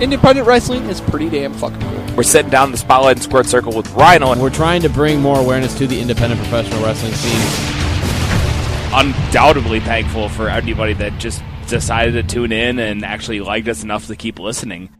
[0.00, 2.16] independent wrestling is pretty damn fucking cool.
[2.16, 4.36] We're sitting down in the spotlight and squared circle with Rhino.
[4.40, 7.40] We're trying to bring more awareness to the independent professional wrestling scene.
[8.92, 14.06] Undoubtedly thankful for anybody that just decided to tune in and actually liked us enough
[14.06, 14.90] to keep listening.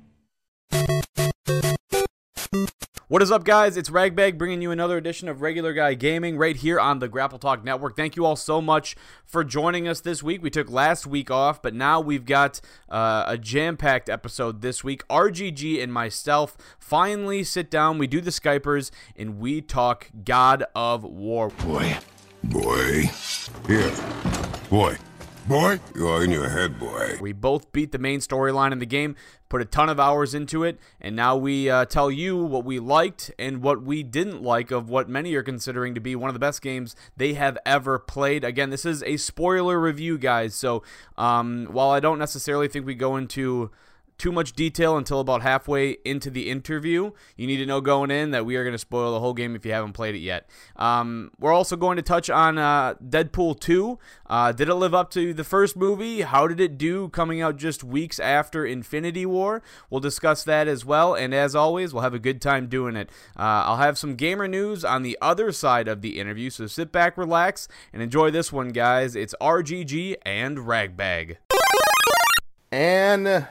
[3.14, 3.76] What is up, guys?
[3.76, 7.38] It's Ragbag bringing you another edition of Regular Guy Gaming right here on the Grapple
[7.38, 7.94] Talk Network.
[7.96, 10.42] Thank you all so much for joining us this week.
[10.42, 14.82] We took last week off, but now we've got uh, a jam packed episode this
[14.82, 15.06] week.
[15.06, 21.04] RGG and myself finally sit down, we do the Skypers, and we talk God of
[21.04, 21.50] War.
[21.50, 21.96] Boy.
[22.42, 23.12] Boy.
[23.68, 23.92] Here.
[24.68, 24.96] Boy.
[25.46, 25.78] Boy.
[25.94, 27.18] You're in your head, boy.
[27.20, 29.14] We both beat the main storyline in the game,
[29.50, 32.78] put a ton of hours into it, and now we uh, tell you what we
[32.78, 36.34] liked and what we didn't like of what many are considering to be one of
[36.34, 38.42] the best games they have ever played.
[38.42, 40.82] Again, this is a spoiler review, guys, so
[41.18, 43.70] um, while I don't necessarily think we go into
[44.18, 47.10] too much detail until about halfway into the interview.
[47.36, 49.56] You need to know going in that we are going to spoil the whole game
[49.56, 50.48] if you haven't played it yet.
[50.76, 53.98] Um, we're also going to touch on uh, Deadpool 2.
[54.26, 56.22] Uh, did it live up to the first movie?
[56.22, 59.62] How did it do coming out just weeks after Infinity War?
[59.90, 61.14] We'll discuss that as well.
[61.14, 63.10] And as always, we'll have a good time doing it.
[63.36, 66.50] Uh, I'll have some gamer news on the other side of the interview.
[66.50, 69.16] So sit back, relax, and enjoy this one, guys.
[69.16, 71.38] It's RGG and Ragbag.
[72.70, 73.46] And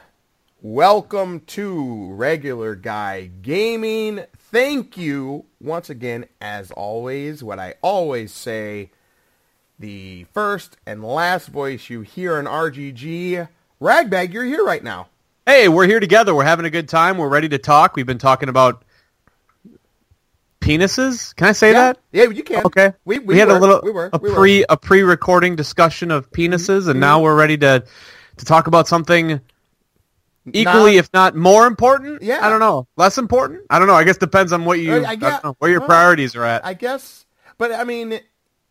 [0.64, 4.24] welcome to Regular Guy Gaming.
[4.34, 8.90] Thank you once again, as always, what I always say
[9.78, 13.46] the first and last voice you hear in RGG.
[13.78, 15.08] Ragbag, you're here right now.
[15.44, 16.34] Hey, we're here together.
[16.34, 17.18] We're having a good time.
[17.18, 17.94] We're ready to talk.
[17.94, 18.86] We've been talking about
[20.62, 21.36] penises.
[21.36, 21.98] Can I say yeah, that?
[22.10, 22.64] Yeah, you can.
[22.64, 22.94] Okay.
[23.04, 24.66] We, we, we had were, a little we were, a we pre were.
[24.70, 27.00] a pre-recording discussion of penises, and mm-hmm.
[27.00, 27.24] now mm-hmm.
[27.24, 27.84] we're ready to
[28.38, 29.42] to talk about something
[30.52, 32.22] equally, Not- if not more important.
[32.22, 32.40] Yeah.
[32.44, 32.86] I don't know.
[32.96, 33.62] Less important.
[33.70, 33.94] I don't know.
[33.94, 36.44] I guess depends on what you Uh, I I know, where your well, priorities are
[36.44, 36.64] at.
[36.64, 37.26] I guess,
[37.58, 38.20] but I mean,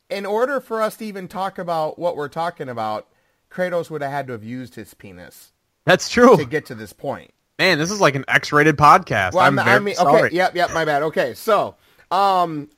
[0.09, 3.07] in order for us to even talk about what we're talking about,
[3.49, 5.51] Kratos would have had to have used his penis
[5.85, 6.37] That's true.
[6.37, 7.31] to get to this point.
[7.59, 9.33] Man, this is like an X-rated podcast.
[9.33, 10.23] Well, I'm I'm, very I mean, sorry.
[10.23, 11.03] okay, yep, yep, my bad.
[11.03, 11.75] Okay, so,
[12.11, 12.69] um,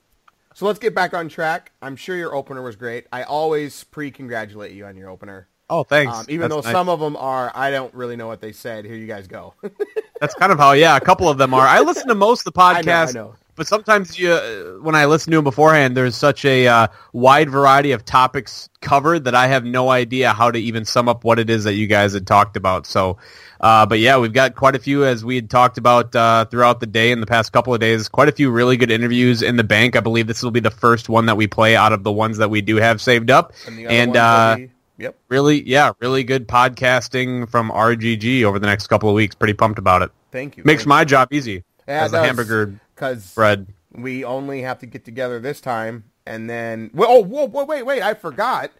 [0.53, 1.71] so let's get back on track.
[1.81, 3.07] I'm sure your opener was great.
[3.11, 5.47] I always pre-congratulate you on your opener.
[5.69, 6.15] Oh, thanks.
[6.15, 6.71] Um, even That's though nice.
[6.71, 8.85] some of them are, I don't really know what they said.
[8.85, 9.53] Here you guys go.
[10.21, 11.65] That's kind of how, yeah, a couple of them are.
[11.65, 13.35] I listen to most of the I know, I podcasts, know.
[13.55, 17.49] but sometimes you, uh, when I listen to them beforehand, there's such a uh, wide
[17.49, 21.39] variety of topics covered that I have no idea how to even sum up what
[21.39, 22.85] it is that you guys had talked about.
[22.85, 23.17] So,
[23.59, 26.79] uh, but yeah, we've got quite a few as we had talked about uh, throughout
[26.79, 28.07] the day in the past couple of days.
[28.07, 29.95] Quite a few really good interviews in the bank.
[29.95, 32.37] I believe this will be the first one that we play out of the ones
[32.37, 33.53] that we do have saved up.
[33.65, 35.15] And And ones that we- yep.
[35.29, 39.35] really, yeah, really good podcasting from RGG over the next couple of weeks.
[39.35, 40.11] Pretty pumped about it.
[40.31, 40.63] Thank you.
[40.65, 43.67] Makes my job easy as a hamburger because bread.
[43.93, 47.83] we only have to get together this time, and then well, oh, whoa, whoa, wait,
[47.83, 48.71] wait, I forgot.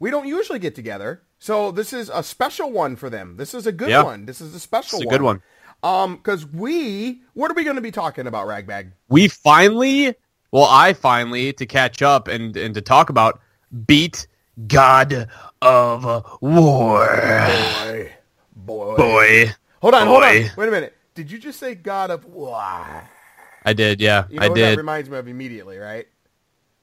[0.00, 3.36] We don't usually get together, so this is a special one for them.
[3.36, 4.02] This is a good Yeah.
[4.02, 4.26] one.
[4.26, 5.14] This is a special It's a one.
[5.14, 5.42] good one.
[5.84, 8.92] Um, because we, what are we going to be talking about, Ragbag?
[9.08, 10.14] We finally,
[10.50, 13.40] well, I finally, to catch up and, and to talk about,
[13.86, 14.26] beat
[14.66, 15.28] God
[15.60, 17.06] of War.
[17.16, 18.12] Boy,
[18.54, 19.54] boy, Boy.
[19.80, 20.32] Hold on, hold on.
[20.32, 20.96] Wait a minute.
[21.14, 23.08] Did you just say God of War?
[23.64, 24.26] I did, yeah.
[24.30, 24.78] You know I what that did.
[24.78, 26.06] reminds me of immediately, right?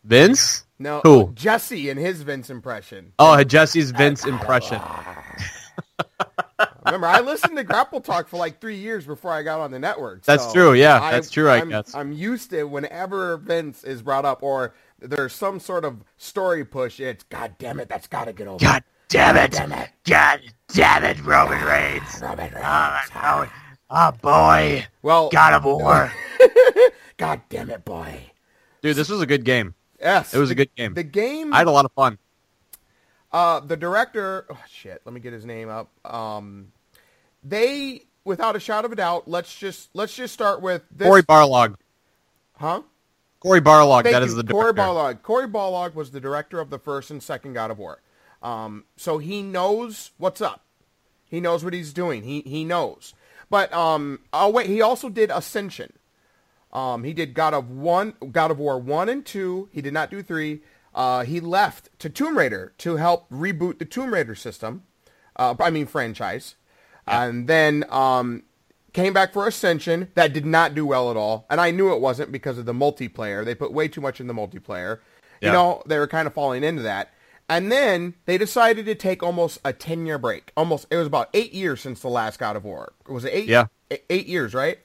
[0.03, 0.65] Vince?
[0.79, 1.31] No, Who?
[1.35, 3.13] Jesse and his Vince impression.
[3.19, 4.81] Oh, Jesse's Vince impression.
[6.85, 9.77] Remember, I listened to Grapple Talk for like three years before I got on the
[9.79, 10.23] network.
[10.23, 11.93] That's true, yeah, that's true, I I'm, guess.
[11.93, 16.99] I'm used to whenever Vince is brought up or there's some sort of story push.
[16.99, 18.63] It's God damn it, that's got to get over.
[18.63, 19.51] God damn it.
[19.51, 19.89] God damn it.
[20.05, 20.39] God
[20.73, 22.19] damn it, Roman Reigns.
[22.21, 23.09] Roman Reigns.
[23.15, 23.47] Oh,
[23.89, 24.85] oh, boy.
[25.01, 26.11] Well, God of War.
[27.17, 28.19] God damn it, boy.
[28.81, 29.75] Dude, this was a good game.
[29.99, 30.93] Yes, It was the, a good game.
[30.95, 31.53] The game.
[31.53, 32.17] I had a lot of fun.
[33.31, 35.89] Uh, the director, oh, shit, let me get his name up.
[36.03, 36.71] Um,
[37.43, 41.07] they, without a shadow of a doubt, let's just let's just start with this.
[41.07, 41.75] Cory Barlog.
[42.53, 42.81] huh?
[43.41, 44.81] Cory Barlog, Thank that is the Cory director.
[44.81, 45.21] Barlog.
[45.23, 48.01] Cory Barlog was the director of the first and second God of War.
[48.41, 50.63] Um, so he knows what's up.
[51.25, 52.23] He knows what he's doing.
[52.23, 53.13] He he knows.
[53.49, 55.93] But um, oh wait, he also did Ascension.
[56.71, 59.69] Um, he did God of One, God of War one and two.
[59.71, 60.61] He did not do three.
[60.93, 64.83] Uh, he left to Tomb Raider to help reboot the Tomb Raider system.
[65.35, 66.55] Uh, I mean franchise,
[67.07, 68.43] and then um,
[68.93, 70.09] came back for Ascension.
[70.15, 72.73] That did not do well at all, and I knew it wasn't because of the
[72.73, 73.43] multiplayer.
[73.43, 74.99] They put way too much in the multiplayer.
[75.41, 77.09] You know, they were kind of falling into that.
[77.49, 80.51] And then they decided to take almost a 10 year break.
[80.55, 82.93] Almost, it was about eight years since the last God of War.
[83.09, 83.47] Was it eight?
[83.49, 83.65] Yeah.
[84.09, 84.79] Eight years, right?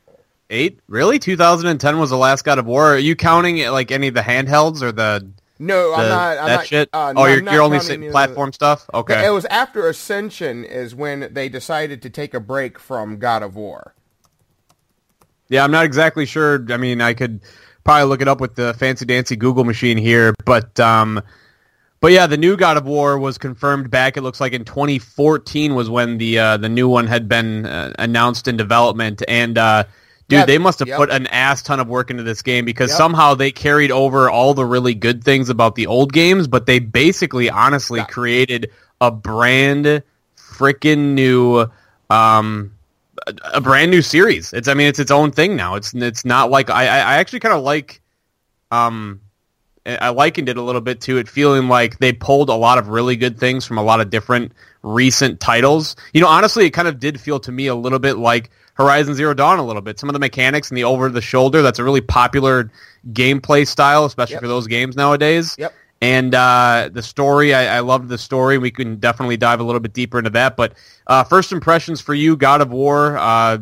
[0.50, 0.80] Eight?
[0.88, 1.20] Really?
[1.20, 2.94] 2010 was the last God of War.
[2.94, 6.38] Are you counting like any of the handhelds or the, No, the I'm not.
[6.38, 6.88] I'm that not, shit?
[6.92, 8.88] Uh, oh, no, you're, you're only saying platform stuff.
[8.92, 9.26] Okay.
[9.26, 13.56] It was after Ascension is when they decided to take a break from God of
[13.56, 13.94] War.
[15.48, 16.64] Yeah, I'm not exactly sure.
[16.70, 17.40] I mean, I could
[17.84, 21.22] probably look it up with the fancy dancy Google machine here, but um,
[22.00, 24.16] but yeah, the new God of War was confirmed back.
[24.16, 27.94] It looks like in 2014 was when the uh, the new one had been uh,
[27.98, 29.84] announced in development, and uh,
[30.28, 30.96] dude, Yeah, they must have yep.
[30.98, 32.98] put an ass ton of work into this game because Yep.
[32.98, 36.78] somehow they carried over all the really good things about the old games, but they
[36.78, 38.06] basically, honestly, Yeah.
[38.06, 38.70] created
[39.00, 40.02] a brand
[40.36, 41.66] freaking new.
[42.10, 42.72] Um,
[43.26, 44.52] a, a brand new series.
[44.52, 45.74] It's I mean it's its own thing now.
[45.74, 48.00] It's it's not like I I actually kind of like
[48.70, 49.20] um
[49.84, 52.78] I I likened it a little bit to it feeling like they pulled a lot
[52.78, 54.52] of really good things from a lot of different
[54.82, 55.96] recent titles.
[56.12, 59.14] You know, honestly, it kind of did feel to me a little bit like Horizon
[59.14, 59.98] Zero Dawn a little bit.
[59.98, 62.70] Some of the mechanics and the over the shoulder, that's a really popular
[63.12, 64.42] gameplay style, especially Yep.
[64.42, 65.54] for those games nowadays.
[65.58, 65.74] Yep.
[66.02, 68.58] And uh, the story, I, I loved the story.
[68.58, 70.54] We can definitely dive a little bit deeper into that.
[70.56, 70.74] But
[71.06, 73.16] uh, first impressions for you, God of War.
[73.16, 73.58] Uh,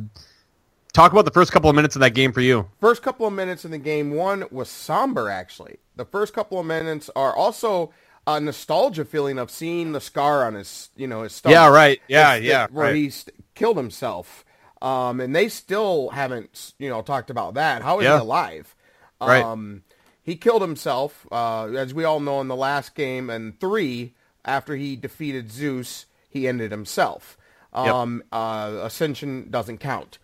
[0.93, 2.69] talk about the first couple of minutes of that game for you.
[2.81, 5.76] First couple of minutes in the game, one was somber actually.
[5.96, 7.93] The first couple of minutes are also
[8.26, 11.55] a nostalgia feeling of seeing the scar on his, you know, his stomach.
[11.55, 12.00] Yeah, right.
[12.08, 12.96] Yeah, It's- yeah, Where right.
[12.96, 13.12] he
[13.55, 14.44] killed himself.
[14.85, 17.83] Um, and they still haven't, you know, talked about that.
[17.83, 18.17] How is Yeah.
[18.17, 18.75] he alive?
[19.21, 19.43] Right.
[19.43, 19.83] Um,
[20.23, 24.15] he killed himself, uh, as we all know in the last game and three,
[24.45, 27.39] after he defeated Zeus, he ended himself.
[27.73, 30.19] Um, uh, Ascension doesn't count.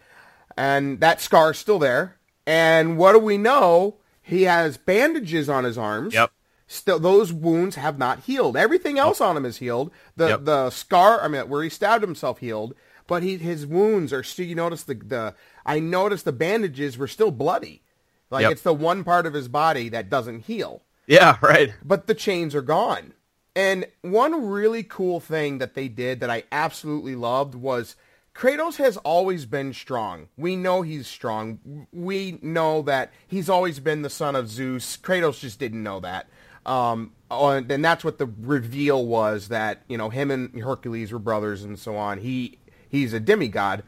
[0.56, 2.16] And that scar's still there.
[2.46, 3.96] And what do we know?
[4.20, 6.12] He has bandages on his arms.
[6.14, 6.30] Yep.
[6.66, 8.56] Still, those wounds have not healed.
[8.56, 9.90] Everything else on him is healed.
[10.16, 10.44] The Yep.
[10.44, 12.74] the scar, I mean, where he stabbed himself, healed.
[13.10, 14.46] But he, his wounds are still.
[14.46, 15.34] You notice the the.
[15.66, 17.82] I noticed the bandages were still bloody.
[18.30, 18.52] Like Yep.
[18.52, 20.82] it's the one part of his body that doesn't heal.
[21.06, 21.74] Yeah, right.
[21.84, 23.12] But the chains are gone.
[23.56, 27.96] And one really cool thing that they did that I absolutely loved was
[28.32, 30.28] Kratos has always been strong.
[30.36, 31.88] We know he's strong.
[31.92, 34.96] We know that he's always been the son of Zeus.
[34.96, 36.28] Kratos just didn't know that.
[36.64, 41.64] Um, and that's what the reveal was that, you know, him and Hercules were brothers
[41.64, 42.18] and so on.
[42.18, 42.59] He
[42.90, 43.82] he's a demigod.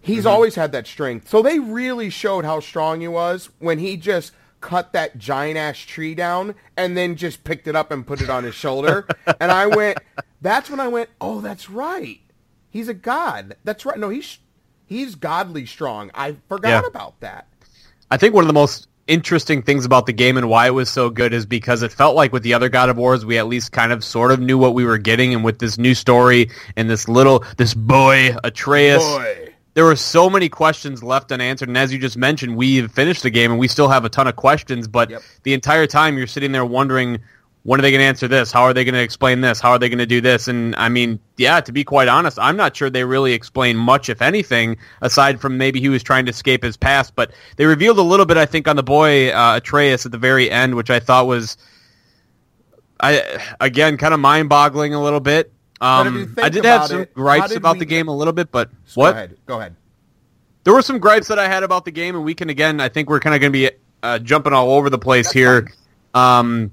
[0.00, 0.28] He's mm-hmm.
[0.28, 1.28] always had that strength.
[1.28, 5.78] So they really showed how strong he was when he just cut that giant ass
[5.78, 9.06] tree down and then just picked it up and put it on his shoulder.
[9.40, 9.98] and I went,
[10.40, 12.20] that's when I went, oh, that's right.
[12.70, 13.56] He's a god.
[13.64, 13.98] That's right.
[13.98, 14.38] No, he's
[14.86, 16.10] he's godly strong.
[16.14, 16.88] I forgot Yeah.
[16.88, 17.48] about that.
[18.10, 20.90] I think one of the most interesting things about the game and why it was
[20.90, 23.46] so good is because it felt like with the other God of Wars, we at
[23.46, 26.50] least kind of sort of knew what we were getting, and with this new story
[26.76, 29.52] and this little this boy Atreus, Boy.
[29.74, 31.68] there were so many questions left unanswered.
[31.68, 34.26] And as you just mentioned, we've finished the game and we still have a ton
[34.26, 35.22] of questions, but Yep.
[35.44, 37.20] the entire time you're sitting there wondering.
[37.66, 38.52] When are they going to answer this?
[38.52, 39.58] How are they going to explain this?
[39.60, 40.46] How are they going to do this?
[40.46, 44.08] And I mean, yeah, to be quite honest, I'm not sure they really explain much,
[44.08, 47.16] if anything, aside from maybe he was trying to escape his past.
[47.16, 50.18] But they revealed a little bit, I think, on the boy uh, Atreus at the
[50.18, 51.56] very end, which I thought was,
[53.00, 55.52] I again, kind of mind-boggling a little bit.
[55.80, 58.14] But if you Um, I did have some it, gripes about the game get- a
[58.14, 59.12] little bit, but Go what?
[59.14, 59.36] ahead.
[59.44, 59.74] Go ahead.
[60.64, 62.80] there were some gripes that I had about the game, and we can again.
[62.80, 63.70] I think we're kind of going to be
[64.04, 65.68] uh, jumping all over the place here,
[66.14, 66.70] um,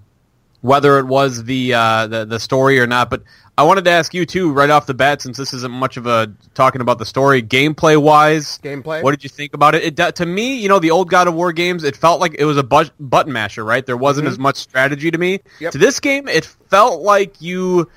[0.64, 3.10] whether it was the, uh, the the story or not.
[3.10, 3.22] But
[3.58, 6.08] I wanted to ask you too, right off the bat, since this isn't much of
[6.08, 9.04] a talking about the story, gameplay wise, Gameplay?
[9.04, 10.00] What did you think about it?
[10.00, 10.16] it?
[10.16, 12.58] To me, you know, the old God of War games, it felt like it was
[12.58, 13.86] a bu- button masher, right?
[13.86, 15.38] There wasn't as much strategy to me.
[15.38, 15.64] Mm-hmm.
[15.66, 15.72] Yep.
[15.74, 17.90] To this game, it felt like you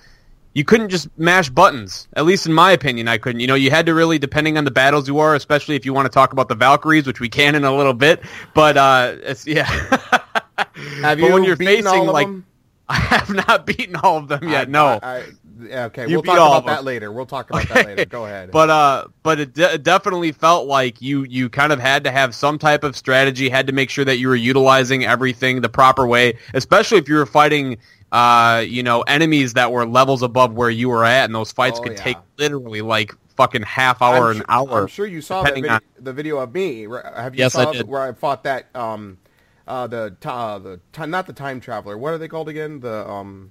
[0.52, 2.08] you couldn't just mash buttons.
[2.14, 3.40] At least in my opinion, I couldn't.
[3.40, 5.94] You know, you had to really, depending on the battles you are, especially if you
[5.94, 8.23] want to talk about the Valkyries, which we can in a little bit.
[8.54, 9.64] But uh, it's yeah.
[10.56, 12.46] Have But you when you're facing, like- them?
[12.88, 14.69] I have not beaten all of them yet.
[14.69, 14.87] I- no.
[15.02, 15.25] I-
[15.69, 17.11] I- okay, You we'll talk about that later.
[17.11, 18.05] We'll talk about that later.
[18.05, 18.50] Go ahead.
[18.50, 22.35] But uh, but it de- definitely felt like you you kind of had to have
[22.35, 26.07] some type of strategy, had to make sure that you were utilizing everything the proper
[26.07, 27.78] way, especially if you were fighting.
[28.12, 31.81] Uh, you know, enemies that were levels above where you were at, and those fights
[31.81, 32.02] Oh, could yeah.
[32.05, 34.83] take literally like fucking half hour, I'm an su- hour.
[34.83, 36.87] I'm sure you saw on- the video of me.
[37.16, 37.88] Have you Yes, I did.
[37.88, 39.19] where I fought that um
[39.66, 41.96] uh the uh, the not the time traveler.
[41.99, 42.80] What are they called again?
[42.80, 43.50] The um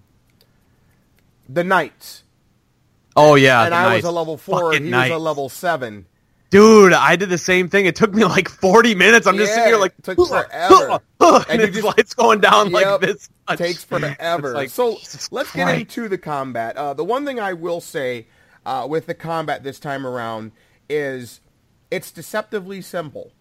[1.50, 2.24] the knights.
[3.16, 5.12] Oh yeah, and I was a level four, Fucking and he knights.
[5.12, 6.06] was a level seven.
[6.52, 7.86] Dude, I did the same thing.
[7.86, 9.28] It took me like 40 minutes.
[9.28, 11.00] I'm just sitting here like, it took forever.
[11.50, 13.30] and, And just- lights going down Yep, like this.
[13.50, 13.58] much.
[13.58, 14.54] takes forever.
[14.54, 16.78] Like, so Jesus let's get into the combat.
[16.78, 18.28] Uh, the one thing I will say
[18.66, 20.52] uh, with the combat this time around
[20.88, 21.42] is
[21.92, 23.32] it's deceptively simple.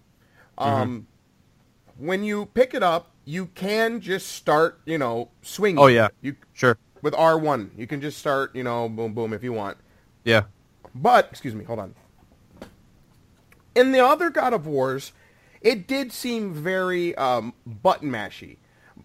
[0.58, 0.68] Mm-hmm.
[0.82, 1.06] Um,
[1.98, 5.78] when you pick it up, you can just start, you know, swinging.
[5.82, 6.08] Oh, yeah.
[6.20, 6.76] You Sure.
[7.02, 9.78] with R one, you can just start, you know, boom, boom, if you want.
[10.24, 10.42] Yeah.
[10.94, 11.94] But excuse me, hold on.
[13.74, 15.12] In the other God of Wars,
[15.60, 18.58] it did seem very um, button mashy,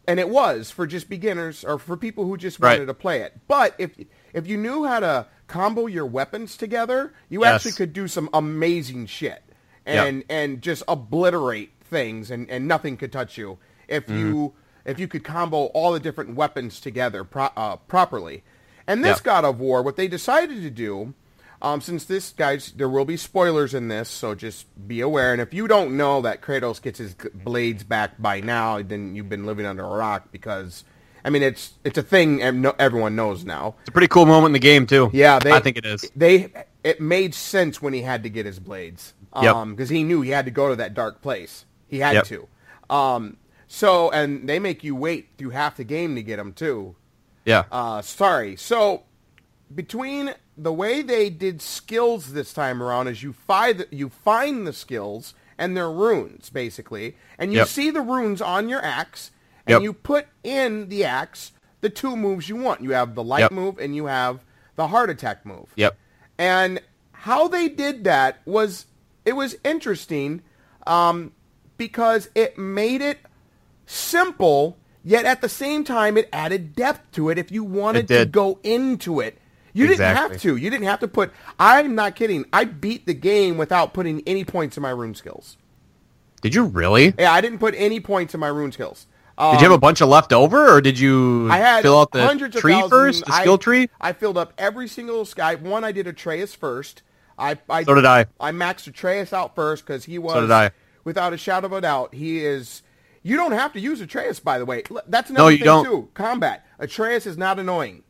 [0.07, 2.73] and it was for just beginners or for people who just Right.
[2.73, 3.39] wanted to play it.
[3.47, 3.91] But if
[4.33, 7.55] if you knew how to combo your weapons together, you Yes.
[7.55, 9.41] actually could do some amazing shit
[9.85, 14.17] and and just obliterate things, and, and nothing could touch you if Mm-hmm.
[14.17, 14.53] you
[14.85, 18.43] if you could combo all the different weapons together pro- uh, properly.
[18.87, 19.23] And this Yeah.
[19.23, 21.13] God of War, what they decided to do,
[21.61, 25.31] um, since this guys, there will be spoilers in this, so just be aware.
[25.33, 29.29] And if you don't know that Kratos gets his blades back by now, then you've
[29.29, 30.85] been living under a rock because,
[31.23, 33.75] I mean, it's it's a thing and everyone knows now.
[33.81, 35.11] It's a pretty cool moment in the game too.
[35.13, 36.09] Yeah, they, I think it is.
[36.15, 36.51] They
[36.83, 39.53] it made sense when he had to get his blades, Yep.
[39.55, 41.65] um, because he knew he had to go to that dark place.
[41.89, 42.25] He had Yep.
[42.27, 42.47] to.
[42.89, 46.95] Um, so and they make you wait through half the game to get them too.
[47.45, 47.65] Yeah.
[47.71, 48.55] Uh, sorry.
[48.55, 49.03] So
[49.73, 54.73] between the way they did skills this time around is you find you find the
[54.73, 57.67] skills and their runes basically, and you Yep.
[57.67, 59.31] see the runes on your axe,
[59.65, 59.81] and Yep.
[59.81, 62.81] you put in the axe the two moves you want.
[62.81, 63.51] You have the light Yep.
[63.51, 64.43] move and you have
[64.75, 65.67] the heart attack move.
[65.75, 65.97] Yep.
[66.37, 66.81] And
[67.11, 68.85] how they did that was
[69.25, 70.41] it was interesting
[70.87, 71.33] um,
[71.79, 73.17] because it made it
[73.87, 77.37] simple, yet at the same time it added depth to it.
[77.39, 79.37] If you wanted to go into it,
[79.73, 80.55] you didn't have to.
[80.55, 81.31] You didn't have to put.
[81.59, 82.45] I'm not kidding.
[82.53, 85.57] I beat the game without putting any points in my rune skills.
[86.41, 87.13] Did you really?
[87.17, 89.07] Yeah, I didn't put any points in my rune skills.
[89.37, 91.97] Um, Did you have a bunch of left over, or did you I had fill
[91.97, 92.89] out the tree thousands.
[92.89, 93.89] first, the I- skill tree?
[94.01, 95.55] I filled up every single sky.
[95.55, 97.03] One, I did Atreus first.
[97.37, 98.25] I, I So did I.
[98.37, 100.71] I maxed Atreus out first because he was, So did I.
[101.03, 102.81] without a shadow of a doubt, he is.
[103.21, 104.83] You don't have to use Atreus, by the way.
[105.07, 105.85] That's No, another you thing don't.
[105.85, 106.09] too.
[106.13, 106.65] Combat.
[106.79, 108.03] Atreus is not annoying,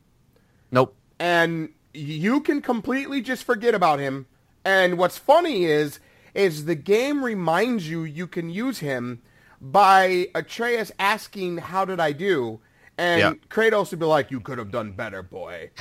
[0.72, 0.96] Nope.
[1.20, 4.28] and you can completely just forget about him.
[4.64, 6.00] And what's funny is,
[6.36, 9.22] is the game reminds you you can use him
[9.60, 12.60] by Atreus asking, "How did I do?"
[13.00, 13.34] And Yeah.
[13.50, 15.72] Kratos would be like, "You could have done better, boy."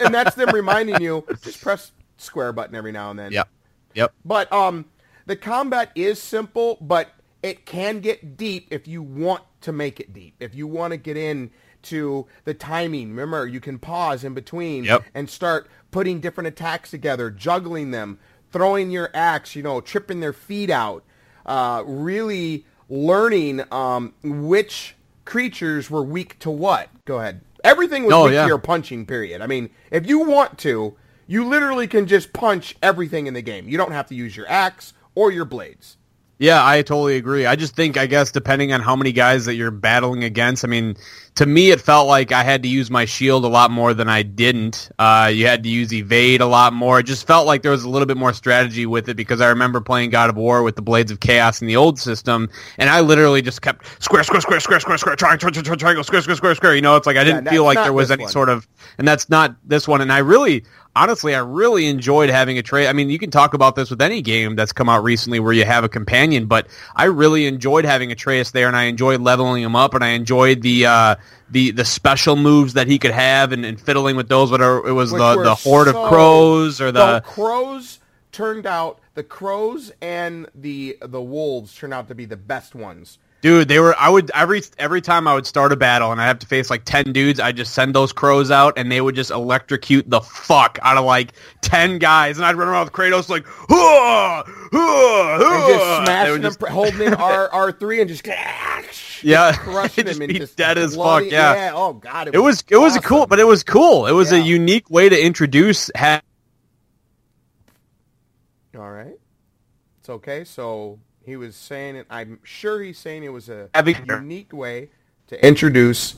[0.00, 3.32] and that's them reminding you just press square button every now and then.
[3.36, 3.48] Yep.
[3.94, 4.12] Yep.
[4.24, 4.86] But um,
[5.26, 7.10] the combat is simple, but
[7.42, 10.34] it can get deep if you want to make it deep.
[10.40, 11.50] If you want to get in
[11.82, 15.04] to the timing, remember you can pause in between Yep.
[15.14, 18.18] and start putting different attacks together, juggling them,
[18.52, 21.04] throwing your axe, you know, tripping their feet out,
[21.44, 26.88] uh, really learning um, which creatures were weak to what.
[27.04, 27.40] Go ahead.
[27.64, 28.42] Everything was Oh, weak yeah.
[28.42, 29.40] to your punching period.
[29.42, 30.94] I mean, if you want to,
[31.26, 33.68] you literally can just punch everything in the game.
[33.68, 35.98] You don't have to use your axe or your blades.
[36.38, 37.46] Yeah, I totally agree.
[37.46, 40.68] I just think, I guess, depending on how many guys that you're battling against, I
[40.68, 40.94] mean,
[41.36, 44.08] to me, it felt like I had to use my shield a lot more than
[44.08, 44.90] I didn't.
[44.98, 47.00] Uh, you had to use evade a lot more.
[47.00, 49.48] It just felt like there was a little bit more strategy with it because I
[49.48, 52.90] remember playing God of War with the Blades of Chaos in the old system, and
[52.90, 56.36] I literally just kept square, square, square, square, square, square, triangle, triangle, triangle, square, square,
[56.36, 56.74] square, square.
[56.74, 58.32] You know, it's like I didn't that's feel like there was any one.
[58.32, 58.68] sort of,
[58.98, 60.02] and that's not this one.
[60.02, 60.64] And I really,
[60.96, 62.88] honestly, I really enjoyed having Atreus.
[62.88, 65.52] I mean, you can talk about this with any game that's come out recently where
[65.52, 69.62] you have a companion, but I really enjoyed having Atreus there, and I enjoyed leveling
[69.62, 71.16] him up, and I enjoyed the uh,
[71.50, 74.50] the the special moves that he could have, and, and fiddling with those.
[74.50, 78.00] Whether it was which the the horde so- of crows or the, crows
[78.32, 83.18] turned out the crows and the the wolves turned out to be the best ones.
[83.42, 83.94] Dude, they were.
[83.98, 86.70] I would every every time I would start a battle and I have to face
[86.70, 90.20] like ten dudes, I just send those crows out and they would just electrocute the
[90.20, 94.42] fuck out of like ten guys, and I'd run around with Kratos like, "Hua!
[94.72, 95.34] Hua!
[95.34, 98.26] And just smashing them, just- holding in R R three and just
[99.22, 101.72] Yeah, crushing him and be just dead as fuck, yeah.
[101.74, 103.08] Oh god, It was it was a awesome.
[103.08, 104.06] cool, but it was cool.
[104.06, 105.90] It was a unique way to introduce.
[105.96, 106.22] Ha-
[108.76, 109.14] All right,
[110.00, 110.44] it's okay.
[110.44, 112.06] So he was saying it.
[112.08, 113.68] I'm sure he's saying it was a
[114.06, 114.90] unique way
[115.26, 116.14] to introduce.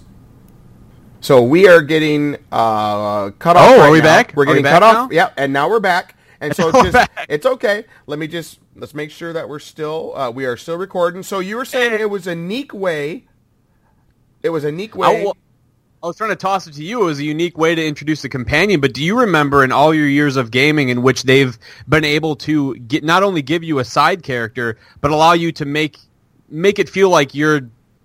[1.23, 3.71] So we are getting uh, cut off.
[3.71, 4.05] Oh, are we now.
[4.05, 4.35] back?
[4.37, 5.11] We're we getting back cut off.
[5.11, 5.15] now?
[5.15, 6.15] Yep, and now we're back.
[6.41, 7.87] And so We're just it's okay.
[8.07, 11.23] Let me just let's make sure that we're still uh, we are still recording.
[11.23, 13.27] So you were saying it was a unique way.
[14.43, 15.33] It was a unique way.
[16.03, 17.03] I was trying to toss it to you.
[17.03, 18.81] It was a unique way to introduce the companion.
[18.81, 22.37] But do you remember in all your years of gaming in which they've been able
[22.37, 25.99] to get not only give you a side character, but allow you to make
[26.49, 27.63] make it feel like you're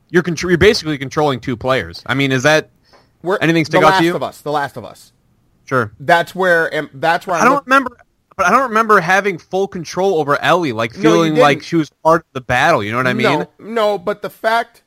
[0.10, 2.02] you're contr- you're basically controlling two players.
[2.08, 2.70] I mean, is that
[3.22, 4.16] We're, anything stick the out to Last you?
[4.16, 4.42] of Us.
[4.42, 5.14] The Last of Us.
[5.66, 5.94] sure?
[6.00, 6.76] That's where.
[6.76, 7.98] um, That's where I'm I don't look- remember.
[8.36, 11.92] but I don't remember having full control over Ellie, like No, feeling like she was
[12.04, 12.84] part of the battle.
[12.84, 13.24] You know what I mean?
[13.26, 14.82] No, no, but the fact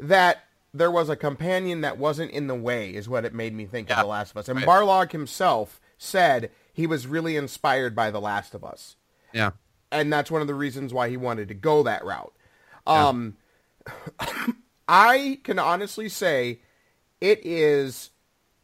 [0.00, 0.44] that
[0.76, 3.90] there was a companion that wasn't in the way is what it made me think
[3.90, 4.48] of The Last of Us.
[4.48, 4.66] And Right.
[4.66, 8.96] Barlog himself said he was really inspired by The Last of Us.
[9.32, 9.50] Yeah.
[9.92, 12.32] and that's one of the reasons why he wanted to go that route.
[12.86, 13.36] Um,
[14.88, 16.60] I can honestly say
[17.20, 18.10] it is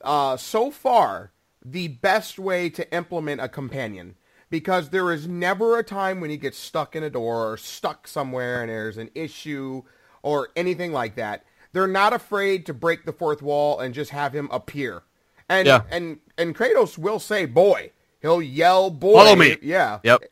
[0.02, 1.32] uh, so far
[1.64, 4.16] the best way to implement a companion
[4.50, 8.06] because there is never a time when he gets stuck in a door or stuck
[8.06, 9.82] somewhere and there's an issue
[10.22, 11.44] or anything like that.
[11.72, 15.02] They're not afraid to break the fourth wall and just have him appear.
[15.48, 15.82] And Yeah.
[15.90, 17.90] and and Kratos will say boy.
[18.20, 19.14] He'll yell boy.
[19.14, 19.56] Follow me.
[19.62, 19.98] Yeah.
[20.02, 20.24] Yep.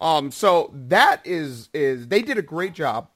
[0.00, 3.08] Um, so that is is they did a great job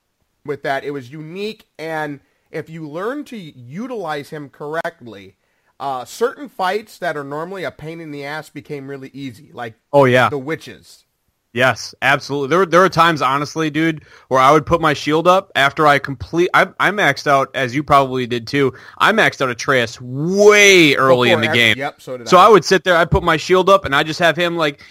[0.45, 0.85] with that.
[0.85, 2.21] It was unique, and
[2.53, 5.37] if you learn to utilize him correctly,
[5.81, 9.75] uh, certain fights that are normally a pain in the ass became really easy, like
[9.93, 10.29] Oh yeah.
[10.29, 11.05] the witches.
[11.53, 12.49] Yes, absolutely.
[12.49, 15.87] There were there were times, honestly, dude, where I would put my shield up after
[15.87, 16.50] I complete.
[16.53, 18.75] I, I maxed out, as you probably did too.
[18.99, 21.79] I maxed out Atreus way early in the Before game.
[21.79, 22.47] yep, so did So I.
[22.47, 24.83] I would sit there, I'd put my shield up, and I just have him like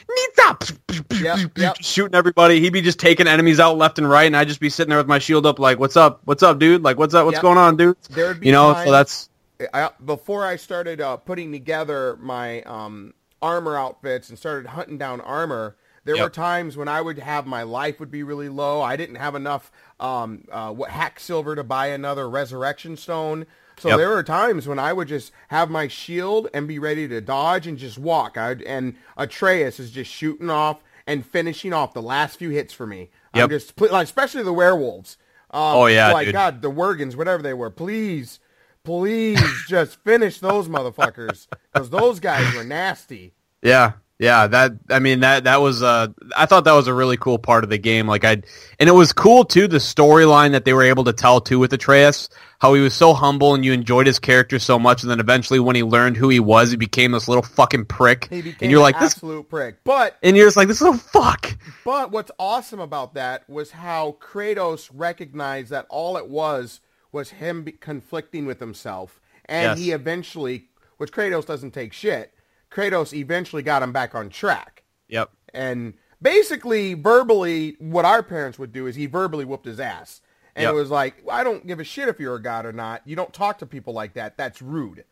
[1.22, 1.78] Yep, yep.
[1.82, 2.60] shooting everybody.
[2.60, 4.98] He'd be just taking enemies out left and right, and I'd just be sitting there
[4.98, 6.22] with my shield up, like, "What's up?
[6.26, 6.82] What's up, dude?
[6.82, 7.26] Like, what's up?
[7.26, 7.42] What's Yep.
[7.44, 8.74] going on, dude?" There would be you know.
[8.74, 9.30] times- So that's
[9.74, 15.22] I, before I started uh, putting together my um, armor outfits and started hunting down
[15.22, 16.24] armor, there Yep.
[16.24, 18.82] were times when I would have my life would be really low.
[18.82, 23.46] I didn't have enough um, uh, hack silver to buy another resurrection stone.
[23.78, 23.98] So Yep.
[23.98, 27.68] there were times when I would just have my shield and be ready to dodge
[27.68, 28.38] and just walk.
[28.38, 32.88] I'd, and Atreus is just shooting off and finishing off the last few hits for
[32.88, 33.10] me.
[33.34, 33.50] I'm Yep.
[33.50, 35.18] just pl- like, especially the werewolves.
[35.52, 36.34] Um, Oh, yeah, like dude.
[36.34, 37.70] God, the Wergens, whatever they were.
[37.70, 38.40] Please,
[38.84, 43.34] please just finish those motherfuckers because those guys were nasty.
[43.62, 44.48] Yeah, yeah.
[44.48, 47.64] That I mean that that was uh I thought that was a really cool part
[47.64, 48.08] of the game.
[48.08, 48.42] Like I
[48.80, 51.74] and it was cool too the storyline that they were able to tell too with
[51.74, 52.30] Atreus.
[52.60, 55.60] How he was so humble and you enjoyed his character so much, and then eventually
[55.60, 58.28] when he learned who he was, he became this little fucking prick.
[58.30, 59.84] He became and you're like this, absolute prick.
[59.84, 61.56] But and you're just like this little fuck.
[61.84, 66.80] but what's awesome about that was how Kratos recognized that all it was
[67.12, 69.78] was him conflicting with himself, and Yes.
[69.80, 72.34] he eventually, which Kratos doesn't take shit.
[72.76, 74.84] Kratos eventually got him back on track.
[75.08, 75.30] Yep.
[75.54, 80.20] and basically verbally what our parents would do is he verbally whooped his ass
[80.56, 80.72] and Yep.
[80.74, 83.16] it was like i don't give a shit if you're a god or not you
[83.16, 85.04] don't talk to people like that that's rude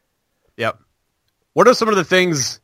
[0.57, 0.79] Yep.
[1.53, 2.59] What are some of the things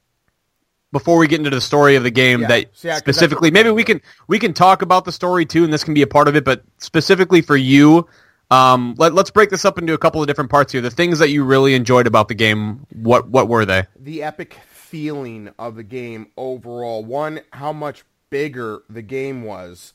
[0.91, 2.47] before we get into the story of the game Yeah.
[2.47, 5.71] that See, yeah, specifically maybe we can we can talk about the story too and
[5.71, 8.07] this can be a part of it but specifically for you
[8.51, 11.19] um, let, let's break this up into a couple of different parts here the things
[11.19, 14.57] that you really enjoyed about the game what what were they the epic
[14.89, 19.93] feeling of the game overall one how much bigger the game was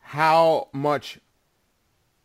[0.00, 1.18] how much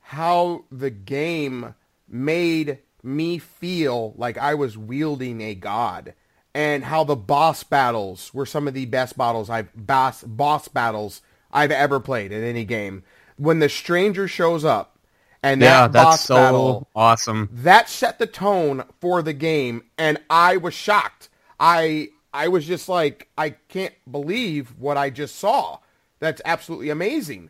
[0.02, 1.76] how the game
[2.08, 6.14] made me feel like I was wielding a god
[6.54, 11.22] and how the boss battles were some of the best battles I've boss boss battles
[11.52, 13.04] I've ever played in any game.
[13.38, 15.00] When the stranger shows up
[15.42, 19.84] and yeah that that's boss so battle awesome that set the tone for the game
[19.98, 21.30] and I was shocked.
[21.60, 25.80] I I was just like I can't believe what I just saw.
[26.20, 27.50] That's absolutely amazing.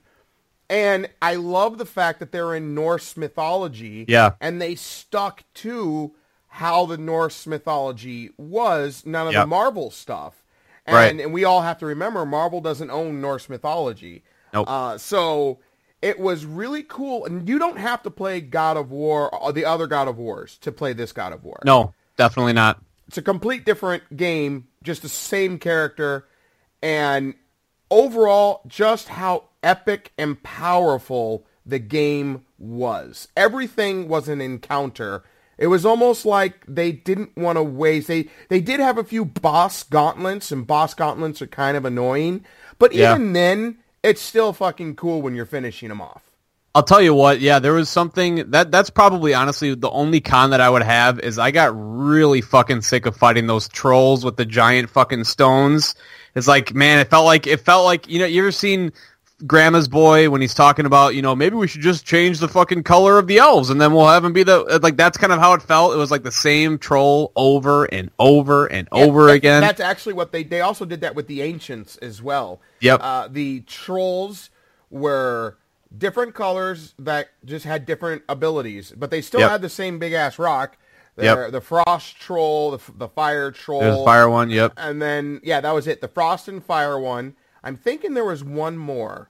[0.70, 4.06] And I love the fact that they're in Norse mythology.
[4.08, 4.32] Yeah.
[4.42, 6.16] And they stuck to
[6.48, 9.44] how the Norse mythology was, none of Yep.
[9.44, 10.44] the Marvel stuff.
[10.86, 11.20] And, Right.
[11.20, 14.24] and we all have to remember Marvel doesn't own Norse mythology.
[14.54, 14.70] Nope.
[14.70, 15.60] Uh, so
[16.02, 17.26] it was really cool.
[17.26, 20.58] And you don't have to play God of War or the other God of Wars
[20.60, 21.60] to play this God of War.
[21.66, 26.28] no definitely not It's a complete different game, just the same character.
[26.82, 27.36] And
[27.92, 33.28] overall, just how epic and powerful the game was.
[33.38, 35.24] Everything was an encounter.
[35.58, 38.08] It was almost like they didn't want to waste.
[38.08, 42.44] They they did have a few boss gauntlets, and boss gauntlets are kind of annoying.
[42.80, 43.14] But Yeah.
[43.14, 46.24] even then, it's still fucking cool when you're finishing them off.
[46.76, 50.50] I'll tell you what, yeah, there was something that that's probably honestly the only con
[50.52, 54.38] that I would have is I got really fucking sick of fighting those trolls with
[54.38, 55.94] the giant fucking stones.
[56.34, 58.92] It's like, man, it felt like it felt like you know, you ever seen
[59.46, 62.82] Grandma's boy when he's talking about, you know, maybe we should just change the fucking
[62.82, 65.38] color of the elves and then we'll have them be the like that's kind of
[65.38, 65.94] how it felt.
[65.94, 69.62] It was like the same troll over and over and over that- again.
[69.62, 72.62] That's actually what they they also did that with the ancients as well.
[72.80, 73.00] Yep.
[73.04, 74.50] Uh, the trolls
[74.90, 75.58] were
[75.98, 79.52] different colors that just had different abilities, but they still Yep.
[79.52, 80.78] had the same big ass rock.
[81.16, 83.82] There, the frost troll, the, the fire troll.
[83.82, 84.50] There's the fire one.
[84.50, 84.74] Yep.
[84.78, 86.02] And then, yeah, that was it.
[86.02, 87.36] The frost and fire one.
[87.64, 89.30] I'm thinking there was one more.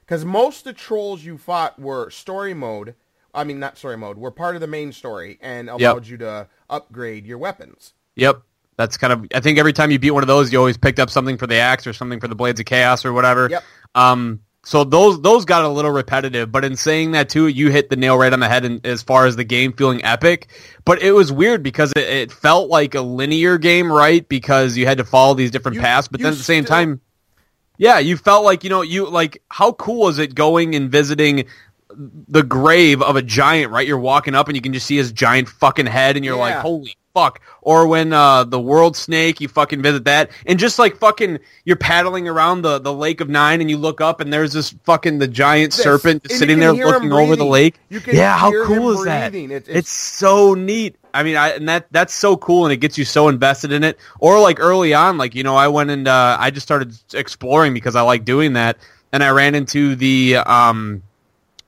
[0.00, 2.94] Because most of the trolls you fought were story mode.
[3.34, 4.16] I mean, not story mode.
[4.16, 7.92] Were part of the main story and allowed you to upgrade your weapons.
[8.16, 8.40] Yep.
[8.76, 9.26] That's kind of.
[9.34, 11.46] I think every time you beat one of those, you always picked up something for
[11.46, 13.48] the axe or something for the blades of chaos or whatever.
[13.50, 13.62] Yep.
[13.94, 14.40] Um.
[14.62, 17.96] So those those got a little repetitive, but in saying that too, you hit the
[17.96, 20.48] nail right on the head in, as far as the game feeling epic.
[20.84, 24.28] But it was weird because it, it felt like a linear game, right?
[24.28, 26.76] Because you had to follow these different You- paths, but then at the same still-
[26.76, 27.00] time,
[27.78, 31.46] yeah, you felt like you know you like how cool is it going and visiting
[32.28, 33.86] the grave of a giant, right?
[33.86, 36.54] You're walking up and you can just see his giant fucking head and you're like,
[36.56, 37.40] holy fuck.
[37.62, 40.30] Or when uh, the world snake, you fucking visit that.
[40.46, 44.00] And just like fucking, you're paddling around the, the lake of nine and you look
[44.00, 45.82] up and there's this fucking, the giant This.
[45.82, 47.76] serpent you sitting there looking over the lake.
[48.14, 49.34] Yeah, how cool is that?
[49.34, 50.96] It's- It's, it's- so neat.
[51.12, 53.82] I mean, I, and that that's so cool, and it gets you so invested in
[53.82, 53.98] it.
[54.20, 57.74] Or like early on, like you know, I went and uh, I just started exploring
[57.74, 58.76] because I like doing that,
[59.12, 61.02] and I ran into the um,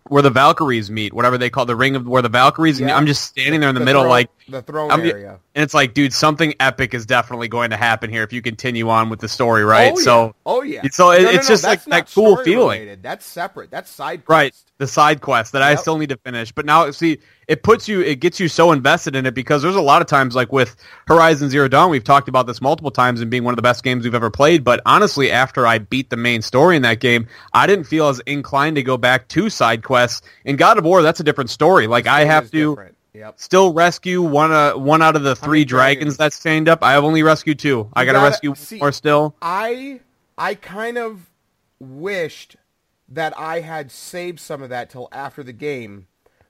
[0.09, 2.81] where the Valkyries meet, whatever they call the ring of where the Valkyries.
[2.81, 2.97] And Yeah.
[2.97, 5.39] I'm just standing there in the, The middle, throne- like the throne I'm- area.
[5.55, 8.89] And it's like, dude, something epic is definitely going to happen here if you continue
[8.89, 9.93] on with the story, right?
[9.93, 10.05] Oh, yeah.
[10.05, 10.83] So, oh yeah.
[10.91, 12.81] so it- No, no, it's no, just like that cool feeling.
[12.81, 13.03] related.
[13.03, 13.71] That's separate.
[13.71, 14.31] That's side quest.
[14.31, 16.53] right, the side quest that I still need to finish.
[16.53, 19.77] But now, see, it puts you, it gets you so invested in it because there's
[19.77, 20.75] a lot of times, like with
[21.07, 23.85] Horizon Zero Dawn, we've talked about this multiple times and being one of the best
[23.85, 24.65] games we've ever played.
[24.65, 28.21] But honestly, after I beat the main story in that game, I didn't feel as
[28.27, 30.23] inclined to go back to side quests.
[30.47, 31.87] In God of War, that's a different story.
[31.87, 32.97] Like I have to different.
[33.15, 33.35] Yep.
[33.39, 36.17] still rescue one uh, one out of the three dragons dragons?
[36.17, 36.83] that's chained up.
[36.83, 37.91] I have only rescued two.
[37.93, 39.37] I got to gotta- rescue see- more still.
[39.43, 40.01] I
[40.39, 41.31] I kind of
[41.79, 42.57] wished
[43.09, 46.07] that I had saved some of that till after the game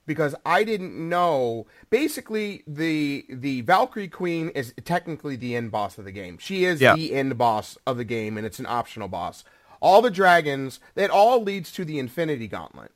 [0.06, 1.66] because I didn't know.
[1.90, 6.38] Basically, the the Valkyrie Queen is technically the end boss of the game.
[6.38, 6.94] She is Yeah.
[6.94, 9.42] the end boss of the game, and it's an optional boss.
[9.80, 12.92] All the dragons, that all leads to the Infinity Gauntlet.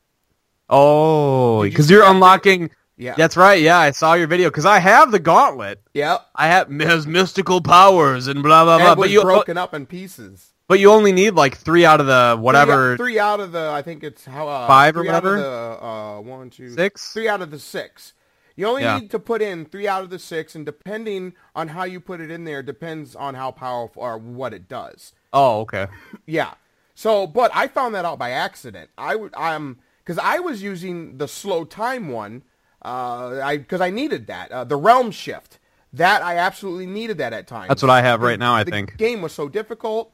[0.69, 2.71] Oh, Did you because you're that unlocking.
[2.97, 3.15] Yeah.
[3.17, 3.61] That's right.
[3.61, 5.83] Yeah, I saw your video because I have the gauntlet.
[5.93, 8.95] Yeah, I have has mystical powers and blah blah blah.
[8.95, 10.53] But you broken up in pieces.
[10.67, 13.71] but you only need like three out of the whatever Three, three out of the,
[13.71, 15.43] I think it's how uh, Five or three out of whatever?
[15.43, 17.13] the, uh, one, two, Six?
[17.13, 18.15] Three out of the six.
[18.57, 18.99] You only Yeah.
[18.99, 22.21] need to put in three out of the six, and depending on how you put
[22.23, 25.13] it in there, depends on how powerful or what it does.
[25.35, 25.87] Oh, okay.
[26.25, 26.55] Yeah.
[26.95, 28.89] So, but I found that out by accident.
[28.97, 32.43] I would, I'm, because I was using the slow time one,
[32.88, 35.59] I because I needed that, uh, the realm shift.
[35.92, 37.68] That I absolutely needed that at times.
[37.68, 38.96] That's what I have right now, I the think.
[38.99, 40.12] game was so difficult,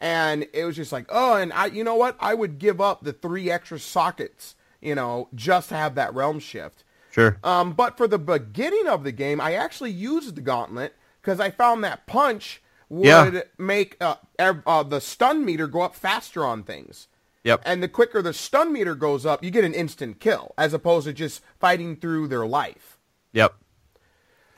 [0.00, 2.16] and it was just like, oh, and I, you know what?
[2.20, 6.38] I would give up the three extra sockets, you know, just to have that realm
[6.38, 6.84] shift.
[7.10, 7.38] Sure.
[7.42, 11.50] Um, but for the beginning of the game, I actually used the gauntlet because I
[11.50, 13.40] found that punch would Yeah.
[13.58, 17.08] make uh, uh, the stun meter go up faster on things.
[17.44, 17.62] Yep.
[17.64, 21.06] And the quicker the stun meter goes up, you get an instant kill as opposed
[21.06, 22.98] to just fighting through their life.
[23.32, 23.54] Yep.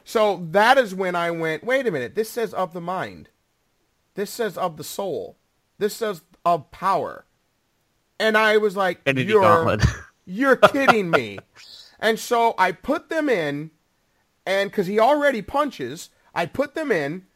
[0.04, 3.28] So that is when I went, wait a minute, this says of the mind.
[4.14, 5.36] This says of the soul.
[5.78, 7.26] This says of power.
[8.20, 9.78] And I was like, Infinity you're,
[10.24, 11.40] you're kidding me.
[11.98, 13.72] and so I put them in,
[14.46, 17.26] and because he already punches, I put them in,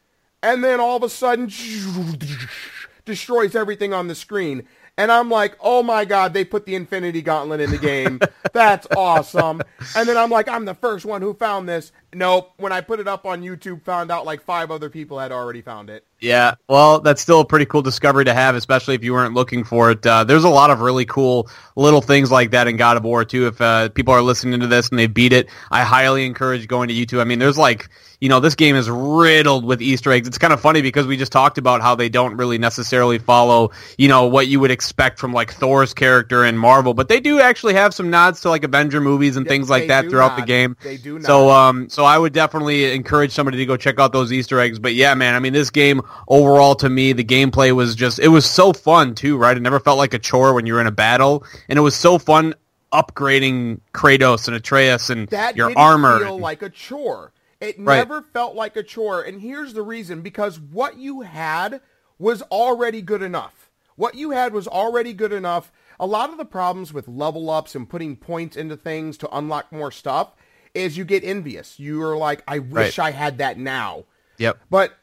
[0.41, 1.51] and then all of a sudden
[3.05, 4.65] destroys everything on the screen.
[5.01, 8.19] And I'm like, oh my god, they put the Infinity Gauntlet in the game.
[8.53, 9.63] That's awesome.
[9.95, 11.91] And then I'm like, I'm the first one who found this.
[12.13, 12.51] Nope.
[12.57, 15.61] When I put it up on YouTube, found out like five other people had already
[15.61, 16.05] found it.
[16.21, 19.63] Yeah, well, that's still a pretty cool discovery to have, especially if you weren't looking
[19.63, 20.05] for it.
[20.05, 23.25] Uh, there's a lot of really cool little things like that in God of War
[23.25, 23.47] too.
[23.47, 26.89] If uh, people are listening to this and they beat it, I highly encourage going
[26.89, 27.21] to YouTube.
[27.21, 30.27] I mean, there's like, you know, this game is riddled with Easter eggs.
[30.27, 33.71] It's kind of funny because we just talked about how they don't really necessarily follow,
[33.97, 37.41] you know, what you would expect from like Thor's character in Marvel, but they do
[37.41, 40.77] actually have some nods to like Avenger movies and things like that throughout the game.
[40.83, 44.31] They do So, um, so I would definitely encourage somebody to go check out those
[44.31, 44.79] Easter eggs.
[44.79, 48.29] But yeah, man, I mean, this game overall to me, the gameplay was just, it
[48.29, 49.55] was so fun too, right?
[49.55, 51.95] It never felt like a chore when you were in a battle, and it was
[51.95, 52.53] so fun
[52.91, 56.19] upgrading Kratos and Atreus and That your didn't armor.
[56.19, 57.31] feel like a chore.
[57.59, 57.97] It Right.
[57.97, 59.21] never felt like a chore.
[59.21, 61.81] And here's the reason, because what you had
[62.19, 63.69] was already good enough.
[63.95, 65.71] What you had was already good enough.
[65.99, 69.71] A lot of the problems with level ups and putting points into things to unlock
[69.71, 70.29] more stuff
[70.73, 71.79] is you get envious.
[71.79, 73.07] You're like, I wish Right.
[73.07, 74.05] I had that now.
[74.37, 74.59] Yep.
[74.69, 74.97] But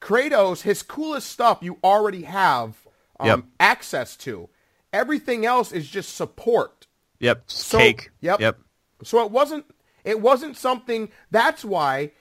[0.00, 2.76] Kratos, his coolest stuff you already have
[3.18, 3.40] um, Yep.
[3.60, 4.48] access to.
[4.92, 6.86] Everything else is just support.
[7.20, 7.44] Yep.
[7.46, 8.10] So- Cake.
[8.20, 8.40] Yep.
[8.40, 8.58] Yep.
[9.04, 9.64] So it wasn't
[10.04, 11.10] It wasn't something.
[11.32, 12.12] That's why.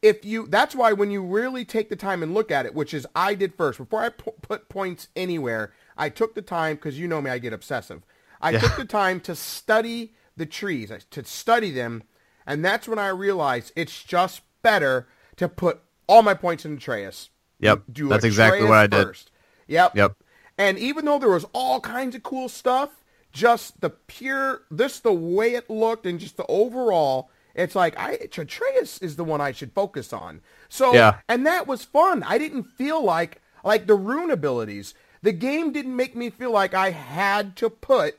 [0.00, 2.92] If you, that's why when you really take the time and look at it, which
[2.94, 6.98] is I did first, before I pu- put points anywhere, I took the time because
[6.98, 8.02] you know me, I get obsessive.
[8.40, 8.58] I Yeah.
[8.60, 12.02] took the time to study the trees, to study them,
[12.46, 17.30] and that's when I realized it's just better to put all my points in Atreus.
[17.60, 19.06] Yep, Do that's exactly what I did.
[19.06, 19.30] first.
[19.68, 19.96] Yep.
[19.96, 20.16] Yep.
[20.58, 22.90] And even though there was all kinds of cool stuff,
[23.32, 28.12] just the pure, this the way it looked and just the overall, it's like I
[28.12, 30.40] Atreus is the one I should focus on.
[30.68, 31.18] So Yeah.
[31.28, 32.22] and that was fun.
[32.22, 34.94] I didn't feel like like the rune abilities.
[35.22, 38.18] The game didn't make me feel like I had to put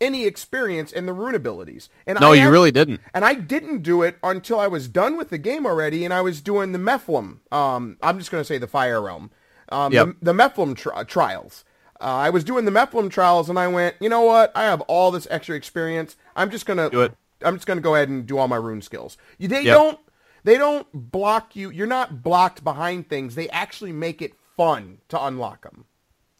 [0.00, 1.88] any experience in the rune abilities.
[2.06, 3.00] And No, I you had- really didn't.
[3.14, 6.20] and I didn't do it until I was done with the game already, and I
[6.20, 7.38] was doing the Mephlem.
[7.52, 9.30] Um, I'm just going to say the Fire Realm.
[9.70, 10.06] Um, Yep.
[10.20, 11.64] the, the Mephlem tri- trials.
[12.00, 14.52] Uh, I was doing the Mephlem trials, and I went, you know what?
[14.54, 16.16] I have all this extra experience.
[16.36, 17.12] I'm just gonna Do it.
[17.44, 19.16] I'm just gonna go ahead and do all my rune skills.
[19.36, 19.74] You, they Yep.
[19.76, 19.98] don't
[20.44, 21.70] they don't block you.
[21.70, 23.34] You're not blocked behind things.
[23.34, 25.84] They actually make it fun to unlock them.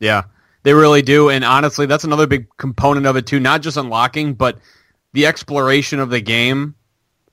[0.00, 0.22] Yeah,
[0.62, 1.30] they really do.
[1.30, 3.40] And honestly, that's another big component of it too.
[3.40, 4.58] Not just unlocking, but
[5.12, 6.74] the exploration of the game.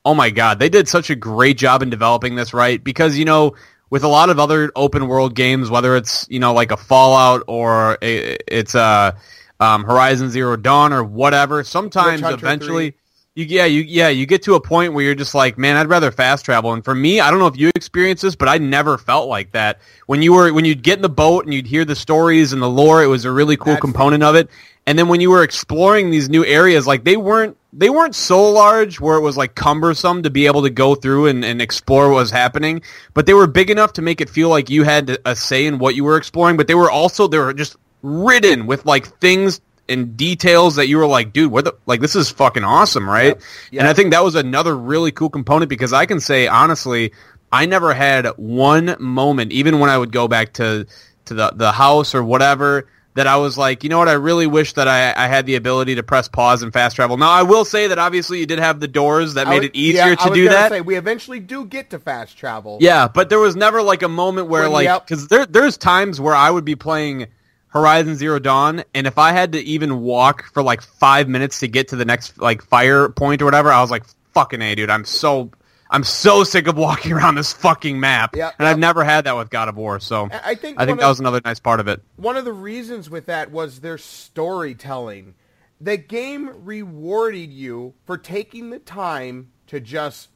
[0.04, 2.82] Oh my god, they did such a great job in developing this, right?
[2.82, 3.56] Because you know,
[3.90, 7.42] with a lot of other open world games, whether it's you know like a Fallout
[7.48, 9.16] or a, it's a
[9.58, 12.94] um, Horizon Zero Dawn or whatever, sometimes eventually.
[13.36, 13.42] 3.
[13.42, 15.88] You, yeah, you yeah, you get to a point where you're just like, man, I'd
[15.88, 16.72] rather fast travel.
[16.72, 19.52] And for me, I don't know if you experienced this, but I never felt like
[19.52, 19.80] that.
[20.06, 22.62] When you were when you'd get in the boat and you'd hear the stories and
[22.62, 24.50] the lore, it was a really cool That's- component of it.
[24.88, 28.50] And then when you were exploring these new areas, like they weren't they weren't so
[28.50, 32.08] large where it was like cumbersome to be able to go through and, and explore
[32.08, 32.80] what was happening,
[33.12, 35.78] but they were big enough to make it feel like you had a say in
[35.78, 36.56] what you were exploring.
[36.56, 40.98] But they were also they were just ridden with like things and details that you
[40.98, 43.36] were like, dude, what the like this is fucking awesome, right?
[43.72, 47.12] And I think that was another really cool component because I can say honestly,
[47.52, 50.86] I never had one moment, even when I would go back to
[51.26, 54.46] to the the house or whatever, that I was like, you know what, I really
[54.46, 57.16] wish that I, I had the ability to press pause and fast travel.
[57.16, 59.74] Now I will say that obviously you did have the doors that made was- it
[59.74, 60.70] easier yeah, to do that.
[60.70, 62.78] Say, we eventually do get to fast travel.
[62.80, 65.06] Yeah, but there was never like a moment where Well, like yep.
[65.06, 67.28] because there there's times where I would be playing
[67.76, 71.68] Horizon Zero Dawn, and if I had to even walk for like five minutes to
[71.68, 74.90] get to the next like fire point or whatever, I was like, "Fucking a, dude!
[74.90, 75.50] I'm so
[75.90, 79.36] I'm so sick of walking around this fucking map." Yep, and I've never had that
[79.36, 81.60] with God of War, so I- I think I think that of- was another nice
[81.60, 82.02] part of it.
[82.16, 85.34] one of the reasons with that was their storytelling.
[85.80, 90.30] The game rewarded you for taking the time to just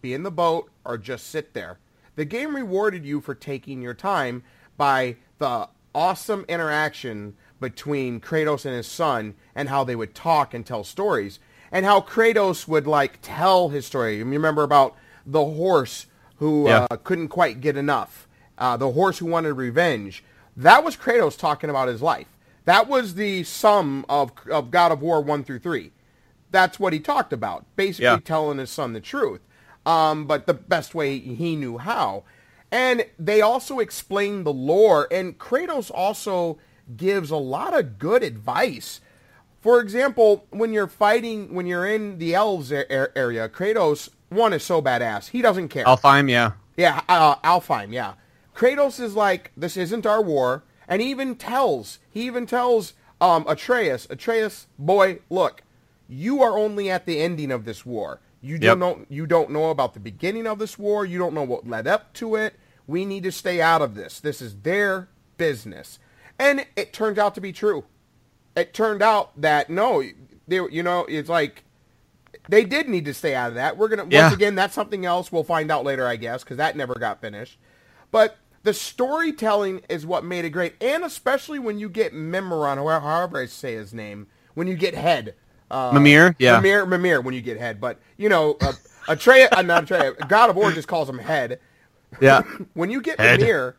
[0.00, 1.78] be in the boat or just sit there.
[2.14, 4.42] The game rewarded you for taking your time
[4.76, 5.68] by the
[6.00, 11.38] awesome interaction between Kratos and his son and how they would talk and tell stories
[11.72, 14.18] and how Kratos would like tell his story.
[14.18, 16.06] You remember about the horse
[16.36, 16.86] who Yeah.
[16.90, 18.28] uh, couldn't quite get enough,
[18.58, 20.22] uh, the horse who wanted revenge.
[20.54, 22.28] That was Kratos talking about his life.
[22.66, 25.92] That was the sum of of God of War one through three.
[26.50, 28.18] That's what he talked about, basically Yeah.
[28.22, 29.40] telling his son the truth,
[29.86, 32.24] um, but the best way he knew how.
[32.76, 36.58] And they also explain the lore, and Kratos also
[36.94, 39.00] gives a lot of good advice.
[39.62, 44.82] For example, when you're fighting, when you're in the elves area, Kratos one is so
[44.82, 45.28] badass.
[45.30, 45.86] He doesn't care.
[45.86, 48.12] Alfheim, yeah, Yeah, uh, Alfheim, yeah.
[48.54, 53.46] Kratos is like, this isn't our war, and he even tells, he even tells um,
[53.48, 55.62] Atreus, Atreus, boy, look,
[56.10, 58.20] you are only at the ending of this war.
[58.42, 58.60] You Yep.
[58.60, 61.06] don't know, you don't know about the beginning of this war.
[61.06, 62.54] You don't know what led up to it.
[62.86, 64.20] We need to stay out of this.
[64.20, 65.98] This is their business,
[66.38, 67.84] and it turns out to be true.
[68.56, 70.02] It turned out that no,
[70.48, 71.64] they, you know, it's like
[72.48, 73.76] they did need to stay out of that.
[73.76, 74.22] We're gonna Yeah.
[74.24, 77.20] once again that's something else we'll find out later, I guess, because that never got
[77.20, 77.58] finished.
[78.10, 82.98] But the storytelling is what made it great, and especially when you get Mimiron, or
[83.00, 85.34] however I say his name, when you get Head,
[85.70, 86.56] uh, Mimir, yeah.
[86.60, 87.80] Mimir, Mimir, when you get Head.
[87.80, 88.72] But you know, uh,
[89.08, 91.58] Atreus, uh, not Atreus, God of War just calls him Head.
[92.20, 92.42] Yeah.
[92.74, 93.40] When you get Head.
[93.40, 93.76] Mimir,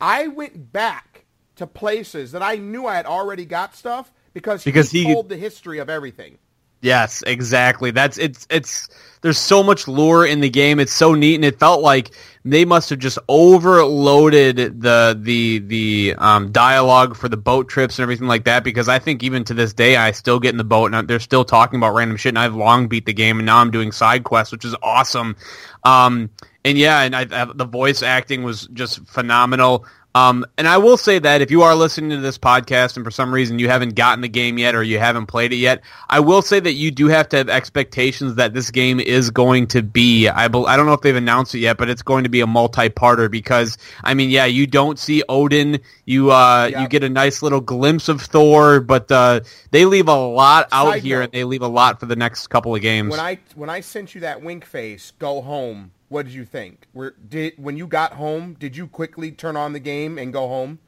[0.00, 1.24] I went back
[1.56, 5.28] to places that I knew I had already got stuff because, Because he he- told
[5.28, 6.38] the history of everything.
[6.82, 7.90] Yes, exactly.
[7.90, 8.88] That's it's it's
[9.20, 10.80] there's so much lore in the game.
[10.80, 16.14] It's so neat and it felt like they must have just overloaded the the the
[16.16, 19.52] um, dialogue for the boat trips and everything like that because I think even to
[19.52, 22.30] this day I still get in the boat and they're still talking about random shit
[22.30, 25.36] and I've long beat the game and now I'm doing side quests which is awesome.
[25.84, 26.30] Um
[26.64, 29.86] and yeah, and I, I, the voice acting was just phenomenal.
[30.12, 33.12] Um, and I will say that if you are listening to this podcast and for
[33.12, 36.18] some reason you haven't gotten the game yet or you haven't played it yet, I
[36.18, 39.82] will say that you do have to have expectations that this game is going to
[39.82, 40.26] be.
[40.26, 42.40] I, bel I don't know if they've announced it yet, but it's going to be
[42.40, 46.80] a multi-parter because I mean, yeah, you don't see Odin, you uh, Yep.
[46.82, 50.94] you get a nice little glimpse of Thor, but uh, they leave a lot out
[50.94, 51.24] Side here note.
[51.26, 53.12] and they leave a lot for the next couple of games.
[53.12, 55.92] When I when I sent you that wink face, go home.
[56.10, 56.86] What did you think?
[56.92, 58.54] Were did when you got home?
[58.58, 60.78] Did you quickly turn on the game and go home?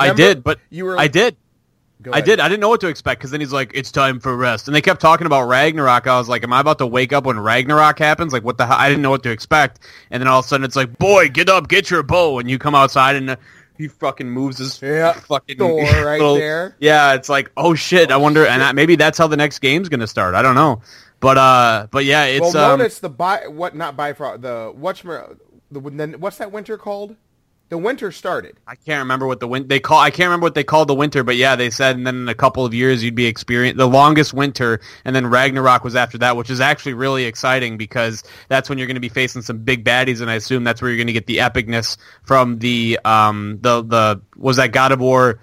[0.00, 0.98] I did, but you were.
[0.98, 1.36] I did.
[2.12, 2.40] I did.
[2.40, 4.74] I didn't know what to expect because then he's like, "It's time for rest," and
[4.74, 6.06] they kept talking about Ragnarok.
[6.06, 8.32] I was like, "Am I about to wake up when Ragnarok happens?
[8.32, 10.48] Like, what the hell?" I didn't know what to expect, and then all of a
[10.48, 13.36] sudden it's like, "Boy, get up, get your bow," and you come outside and uh,
[13.78, 16.74] he fucking moves his Yeah, fucking Thor right little- there.
[16.78, 18.10] Yeah, it's like, oh shit.
[18.10, 20.34] I wonder, and that, maybe that's how the next game's gonna start.
[20.34, 20.82] I don't know,
[21.24, 25.00] but uh, but yeah, it's Well, um, notice the by what not Bifrost the what's
[25.00, 27.16] the what's that winter called?
[27.70, 28.58] The winter started.
[28.66, 29.98] I can't remember what the win- they call.
[29.98, 32.28] I can't remember what they called the winter, but yeah, they said, and then in
[32.28, 36.18] a couple of years you'd be experiencing the longest winter, and then Ragnarok was after
[36.18, 39.58] that, which is actually really exciting because that's when you're going to be facing some
[39.60, 43.00] big baddies, and I assume that's where you're going to get the epicness from the
[43.06, 45.40] um the the was that God of War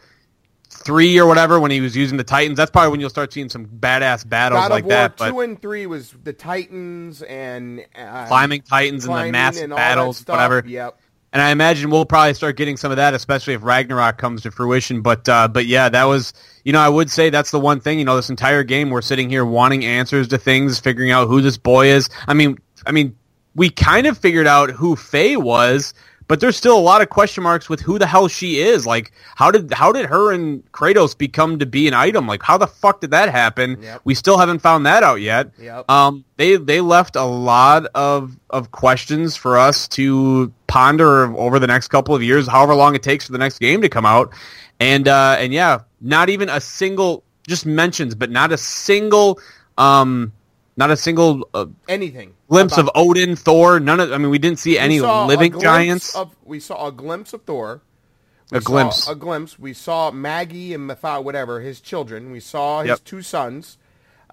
[0.84, 2.58] three or whatever when he was using the Titans.
[2.58, 5.18] That's probably when you'll start seeing some badass battles God like War that.
[5.18, 9.64] But two and three was the Titans and uh, climbing Titans and the climbing massive
[9.64, 10.64] and battles, whatever.
[10.66, 11.00] Yep.
[11.34, 14.52] And I imagine we'll probably start getting some of that, especially if Ragnarok comes to
[14.52, 15.02] fruition.
[15.02, 16.34] But uh, but yeah, that was
[16.66, 18.00] you know I would say that's the one thing.
[18.00, 21.42] You know, this entire game we're sitting here wanting answers to things, figuring out who
[21.42, 22.10] this boy is.
[22.28, 23.16] I mean, I mean,
[23.56, 25.94] we kind of figured out who Faye was,
[26.32, 28.88] but there's still a lot of question marks with who the hell she is.
[28.88, 32.26] Like, how did how did her and Kratos become to be an item?
[32.26, 33.78] Like, how the fuck did that happen?
[33.82, 34.00] Yep.
[34.06, 35.52] We still haven't found that out yet.
[35.60, 35.92] Yep.
[35.92, 41.68] Um, they they left a lot of of questions for us to ponder over the
[41.68, 44.34] next couple of years, however long it takes for the next game to come out,
[44.80, 49.38] and uh, and yeah, not even a single just mentions, but not a single
[49.78, 50.32] um,
[50.78, 52.34] not a single uh, Anything.
[52.50, 53.80] glimpse of Odin, Thor.
[53.80, 54.12] None of.
[54.12, 56.16] I mean, we didn't see any living giants.
[56.16, 57.82] Of, we saw a glimpse of Thor.
[58.52, 59.08] A We saw glimpse.
[59.10, 59.60] A glimpse.
[59.60, 62.32] We saw Maggie and Mathai, whatever, his children.
[62.32, 63.04] We saw his Yep.
[63.06, 63.78] two sons.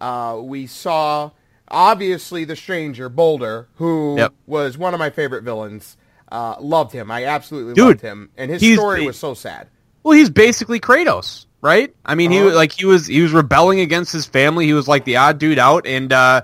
[0.00, 1.30] Uh, we saw,
[1.68, 4.32] obviously, the stranger, Baldur, who Yep.
[4.46, 5.96] was one of my favorite villains.
[6.30, 7.10] Uh, loved him.
[7.10, 8.30] I absolutely Dude, loved him.
[8.36, 9.68] And his story was so sad.
[10.02, 11.94] Well, he's basically Kratos, right?
[12.04, 12.54] I mean, he Uh-huh.
[12.54, 14.66] like he was he was rebelling against his family.
[14.66, 16.42] He was like the odd dude out and uh,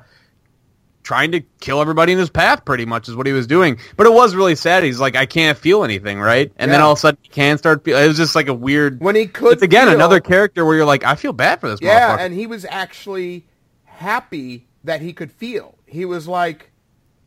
[1.02, 2.64] trying to kill everybody in his path.
[2.64, 3.78] Pretty much is what he was doing.
[3.96, 4.82] But it was really sad.
[4.82, 6.50] He's like, I can't feel anything, right?
[6.56, 7.84] And then all of a sudden, he can start.
[7.84, 9.00] Feel- it was just like a weird.
[9.00, 11.68] When he could it's again feel- another character where you're like, I feel bad for
[11.68, 11.80] this.
[11.82, 13.46] Yeah, and he was actually
[13.84, 15.76] happy that he could feel.
[15.86, 16.70] He was like,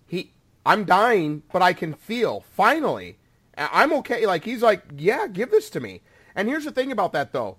[0.07, 0.33] he,
[0.65, 2.43] I'm dying, but I can feel.
[2.53, 3.17] Finally,
[3.57, 4.25] I'm okay.
[4.25, 6.01] Like he's like, yeah, give this to me.
[6.35, 7.57] And here's the thing about that though.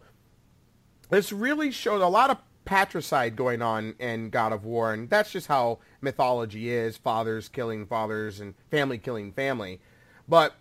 [1.11, 5.33] This really showed a lot of patricide going on in God of War, and that's
[5.33, 9.81] just how mythology is: fathers killing fathers and family killing family.
[10.29, 10.55] But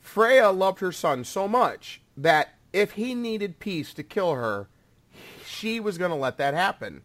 [0.00, 4.68] Freya loved her son so much that if he needed peace to kill her,
[5.44, 7.02] she was going to let that happen.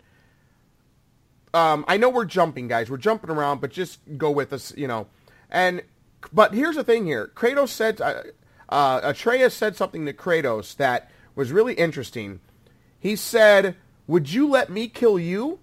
[1.53, 2.89] Um, I know we're jumping, guys.
[2.89, 5.07] We're jumping around, but just go with us, you know.
[5.49, 5.81] And
[6.31, 7.31] but here's the thing here.
[7.35, 8.23] Kratos said, uh,
[8.69, 12.39] uh, Atreus said something to Kratos that was really interesting.
[13.01, 13.75] He said,
[14.07, 15.59] "Would you let me kill you?"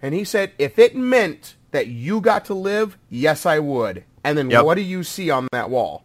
[0.00, 4.38] And he said, "If it meant that you got to live, yes, I would." And
[4.38, 4.64] then Yep.
[4.64, 6.04] what do you see on that wall?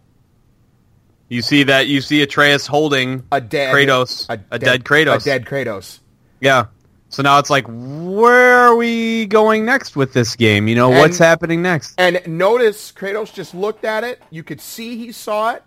[1.29, 5.21] you see that you see Atreus holding A dead Kratos, a, dead, Kratos.
[5.21, 5.99] a dead Kratos.
[6.41, 6.65] Yeah.
[7.07, 10.67] So now it's like, where are we going next with this game?
[10.67, 11.93] You know, And- what's happening next?
[11.97, 14.21] And notice Kratos just looked at it.
[14.29, 15.63] You could see he saw it,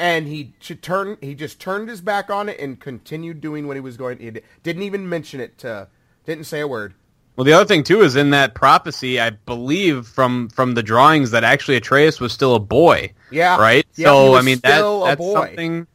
[0.00, 1.18] and he should turn.
[1.20, 4.18] He just turned his back on it and continued doing what he was going.
[4.18, 4.30] He
[4.62, 5.58] didn't even mention it.
[5.58, 5.88] To
[6.24, 6.94] didn't say a word.
[7.36, 11.32] Well, the other thing too is in that prophecy, I believe from from the drawings
[11.32, 13.12] that actually Atreus was still a boy.
[13.30, 13.58] Yeah.
[13.58, 13.86] Right.
[13.94, 15.86] Yeah, so I mean that that's something.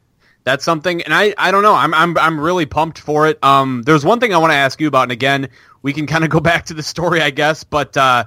[0.44, 1.74] That's something, and I, I don't know.
[1.74, 3.42] I'm I'm I'm really pumped for it.
[3.42, 5.48] Um, there's one thing I want to ask you about, and again,
[5.82, 7.64] we can kind of go back to the story, I guess.
[7.64, 8.26] But uh,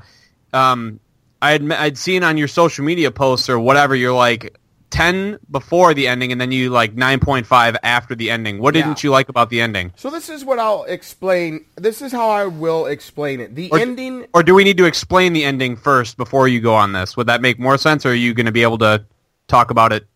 [0.51, 0.99] um,
[1.41, 4.59] I had I'd seen on your social media posts or whatever, you're like
[4.89, 8.59] ten before the ending, and then you like nine point five after the ending.
[8.59, 8.83] What Yeah.
[8.83, 9.93] didn't you like about the ending?
[9.95, 11.65] So this is what I'll explain.
[11.75, 13.55] This is how I will explain it.
[13.55, 14.25] The Or- ending.
[14.33, 17.15] Or do we need to explain the ending first before you go on this?
[17.17, 19.05] Would that make more sense, or are you going to be able to
[19.47, 20.07] talk about it?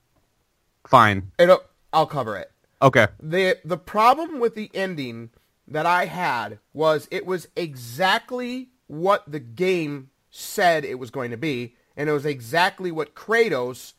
[0.88, 1.32] Fine.
[1.40, 1.60] It'll, uh,
[1.94, 2.52] I'll cover it.
[2.82, 3.08] Okay.
[3.22, 5.30] the the problem with the ending
[5.70, 11.38] that I had was it was exactly what the game said it was going to
[11.38, 13.94] be, and it was exactly what Kratos'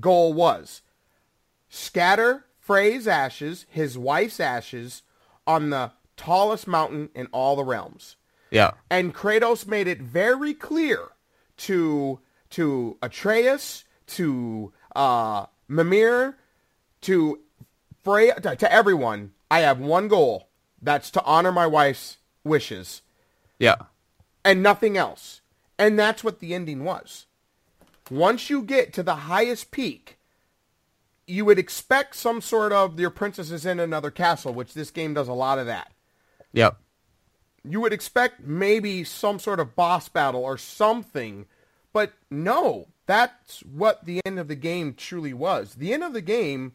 [0.00, 0.82] goal was.
[1.68, 5.02] scatter Frey's ashes, his wife's ashes,
[5.46, 8.16] on the tallest mountain in all the realms.
[8.50, 8.72] Yeah.
[8.88, 11.08] And Kratos made it very clear
[11.58, 12.20] to
[12.50, 16.38] to Atreus, to uh, Mimir,
[17.02, 17.40] to
[18.02, 19.32] Freya, to, to everyone.
[19.50, 20.48] I have one goal.
[20.80, 23.02] That's to honor my wife's wishes
[23.58, 23.76] Yeah.
[24.44, 25.40] and nothing else.
[25.78, 27.26] And that's what the ending was.
[28.10, 30.18] Once you get to the highest peak,
[31.26, 35.14] you would expect some sort of your princess is in another castle, which this game
[35.14, 35.92] does a lot of that.
[36.52, 36.76] Yep.
[37.64, 41.46] You would expect maybe some sort of boss battle or something,
[41.92, 45.74] but no, that's what the end of the game truly was.
[45.74, 46.72] The end of the game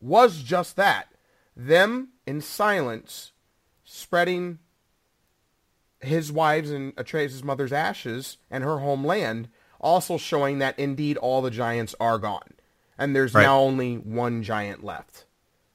[0.00, 1.08] was just that.
[1.56, 3.32] Them in silence
[3.84, 4.58] spreading
[6.00, 9.48] his wives and Atreus' mother's ashes and her homeland,
[9.84, 12.54] also showing that indeed all the giants are gone.
[12.98, 13.42] And there's Right.
[13.44, 15.26] now only one giant left.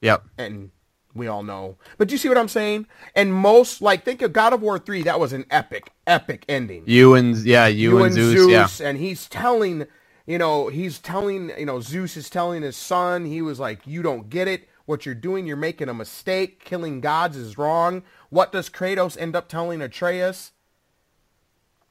[0.02, 0.24] Yep.
[0.38, 0.72] And
[1.14, 1.78] we all know.
[1.98, 2.88] But do you see what I'm saying?
[3.16, 6.84] And most, like, think of God of War 3, that was an epic, epic ending.
[6.86, 8.88] You and yeah, you, and Zeus, yeah.
[8.88, 9.86] and he's telling,
[10.26, 14.02] you know, he's telling, you know, Zeus is telling his son, he was like, you
[14.02, 14.68] don't get it.
[14.86, 16.64] What you're doing, you're making a mistake.
[16.64, 18.02] Killing gods is wrong.
[18.30, 20.52] What does Kratos end up telling Atreus?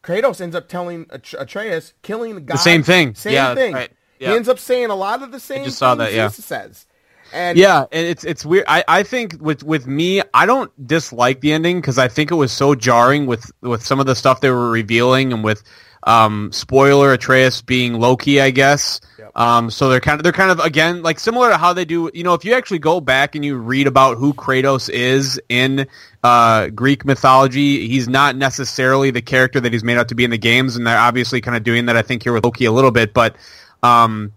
[0.09, 3.15] Kratos ends up telling Atre- Atreus, killing the same thing.
[3.15, 3.75] Same Yeah, thing.
[3.75, 3.91] right.
[4.19, 6.29] He ends up saying a lot of the same just saw things that, yeah.
[6.29, 6.87] Zeus says.
[7.33, 8.65] And Yeah, and it's it's weird.
[8.69, 12.37] I, I think with with me, I don't dislike the ending because I think it
[12.37, 15.63] was so jarring with with some of the stuff they were revealing and with
[16.05, 19.01] um spoiler Atreus being Loki, I guess.
[19.35, 22.11] Um, so they're kind of they're kind of again like similar to how they do.
[22.13, 25.87] You know, if you actually go back and you read about who Kratos is in
[26.25, 30.31] uh, Greek mythology, he's not necessarily the character that he's made out to be in
[30.31, 31.97] the games, and they're obviously kind of doing that.
[31.97, 33.37] I think here with Loki a little bit, but
[33.83, 34.33] um,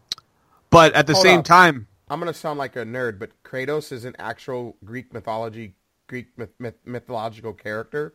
[0.70, 1.46] but at the Hold same up.
[1.46, 1.88] time.
[2.10, 5.76] I'm gonna sound like a nerd, but Kratos is an actual Greek mythology,
[6.08, 8.14] Greek myth, myth, mythological character.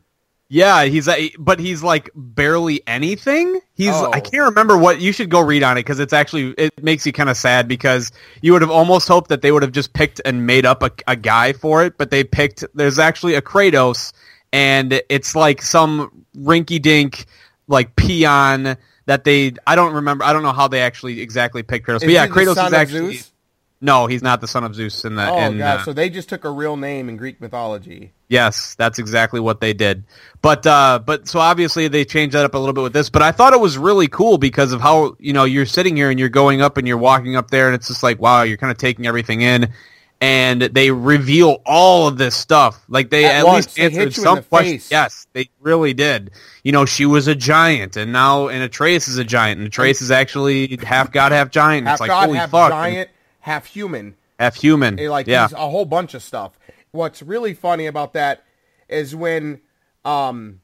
[0.49, 3.61] Yeah, he's a, but he's like barely anything.
[3.74, 4.12] He's Oh.
[4.12, 7.05] I can't remember what you should go read on it because it's actually it makes
[7.05, 9.92] you kind of sad because you would have almost hoped that they would have just
[9.92, 13.42] picked and made up a, a guy for it, but they picked there's actually a
[13.42, 14.12] Kratos
[14.53, 17.26] and it's like some rinky dink
[17.66, 18.76] like peon
[19.07, 22.03] that they I don't remember I don't know how they actually exactly picked Kratos, Is
[22.05, 23.32] but yeah, Kratos is actually Zeus?
[23.81, 25.81] No, he's not the son of Zeus in the Oh in, god!
[25.81, 28.12] uh, so they just took a real name in Greek mythology.
[28.29, 30.05] Yes, that's exactly what they did.
[30.43, 33.22] But uh but so obviously they changed that up a little bit with this, but
[33.22, 36.18] I thought it was really cool because of how, you know, you're sitting here and
[36.18, 38.70] you're going up and you're walking up there and it's just like, wow, you're kind
[38.70, 39.72] of taking everything in
[40.20, 42.83] and they reveal all of this stuff.
[42.89, 43.66] Like they At at, once.
[43.77, 44.91] least answered some questions.
[44.91, 46.31] Yes, they really did.
[46.64, 50.01] You know, she was a giant and now and Atreus is a giant and Atreus
[50.01, 51.87] is actually half god, half giant.
[51.87, 52.70] Half it's like god, holy half fuck.
[52.70, 53.11] giant,
[53.47, 54.16] half human.
[54.40, 54.99] half human.
[54.99, 55.49] Eh, Like yeah.
[55.53, 56.59] a whole bunch of stuff.
[56.90, 58.44] What's really funny about that
[58.88, 59.61] is when
[60.05, 60.61] um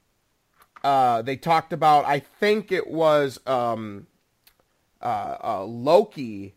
[0.84, 4.06] uh they talked about I think it was um
[5.00, 6.54] uh, uh Loki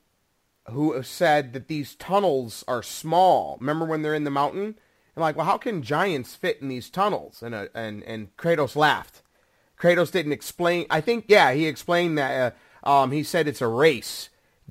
[0.71, 3.57] who said that these tunnels are small.
[3.59, 4.75] Remember when they're in the mountain?
[5.15, 7.43] And like, well, how can giants fit in these tunnels?
[7.43, 9.21] And uh, and and Kratos laughed.
[9.79, 10.87] Kratos didn't explain.
[10.89, 12.55] I think yeah, he explained that.
[12.83, 14.29] Uh, um, he said it's a race.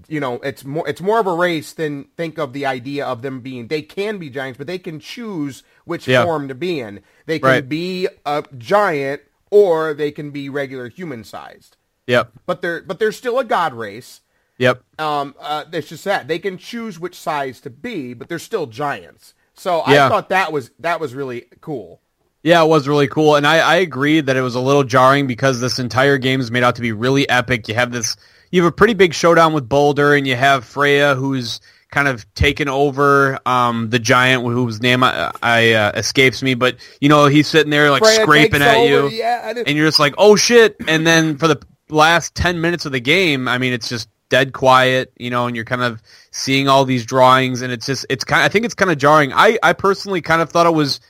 [0.09, 3.23] You know, it's more it's more of a race than think of the idea of
[3.23, 3.69] them being.
[3.69, 6.25] They can be giants, but they can choose which Yeah.
[6.25, 7.01] form to be in.
[7.27, 7.69] They can Right.
[7.69, 11.77] be a giant or they can be regular human sized.
[12.09, 12.33] Yep.
[12.45, 14.21] But they're but they're still a god race.
[14.59, 14.83] Yep.
[14.99, 18.67] Um, uh, it's just that they can choose which size to be, but they're still
[18.67, 19.35] giants.
[19.55, 20.07] So Yeah.
[20.07, 22.01] I thought that was that was really cool.
[22.43, 25.27] Yeah, it was really cool, and I, I agree that it was a little jarring
[25.27, 27.69] because this entire game is made out to be really epic.
[27.69, 28.17] You have this,
[28.55, 32.25] you have a pretty big showdown with Baldur, and you have Freya who's kind of
[32.35, 37.27] taken over um, the giant whose name I, I uh, escapes me, but you know
[37.27, 40.37] he's sitting there like Freya scraping at over, you, yeah, and you're just like, oh
[40.37, 40.77] shit!
[40.87, 44.53] And then for the last ten minutes of the game, I mean, it's just dead
[44.53, 46.01] quiet, you know, and you're kind of
[46.31, 48.45] seeing all these drawings, and it's just, it's kind.
[48.45, 49.33] I think it's kind of jarring.
[49.33, 51.01] I, I personally kind of thought it was.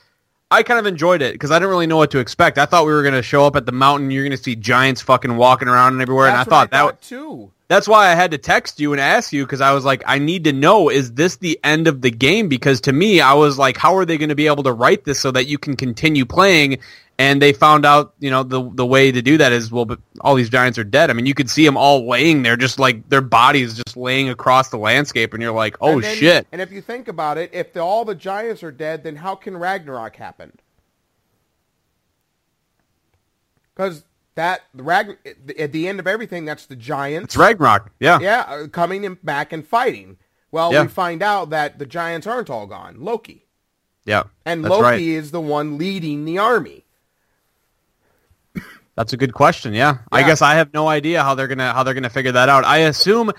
[0.55, 2.57] I kind of enjoyed it because I didn't really know what to expect.
[2.57, 4.09] I thought we were going to show up at the mountain.
[4.09, 6.81] You're going to see giants fucking walking around and everywhere, and I That's thought that
[6.81, 7.51] thought too.
[7.67, 10.17] that's why I had to text you and ask you because I was like, I
[10.19, 12.47] need to know is this the end of the game?
[12.47, 15.03] Because to me, I was like, how are they going to be able to write
[15.03, 16.79] this so that you can continue playing?
[17.17, 19.99] And they found out, you know, the the way to do that is well, but
[20.19, 21.09] all these giants are dead.
[21.09, 24.27] I mean, you could see them all laying there, just like their bodies just laying
[24.27, 26.47] across the landscape, and you're like, oh And then- shit.
[26.51, 29.33] And if you think about it, if the, all the giants are dead, then how
[29.35, 30.51] can Ragnarok happen?
[33.73, 34.03] Because
[34.35, 35.17] that the Ragn-
[35.59, 37.25] at the end of everything, that's the giants.
[37.35, 38.19] It's Ragnarok, yeah.
[38.19, 40.17] yeah, uh, coming in back and fighting.
[40.51, 40.83] Well, Yeah.
[40.83, 42.97] we find out that the giants aren't all gone.
[42.99, 43.45] Loki.
[44.05, 44.99] Yeah, And Loki right.
[45.01, 46.84] is the one leading the army.
[48.95, 49.73] That's a good question.
[49.73, 49.97] Yeah.
[50.11, 52.63] I guess I have no idea how they're gonna how they're gonna figure that out.
[52.63, 53.31] I assume,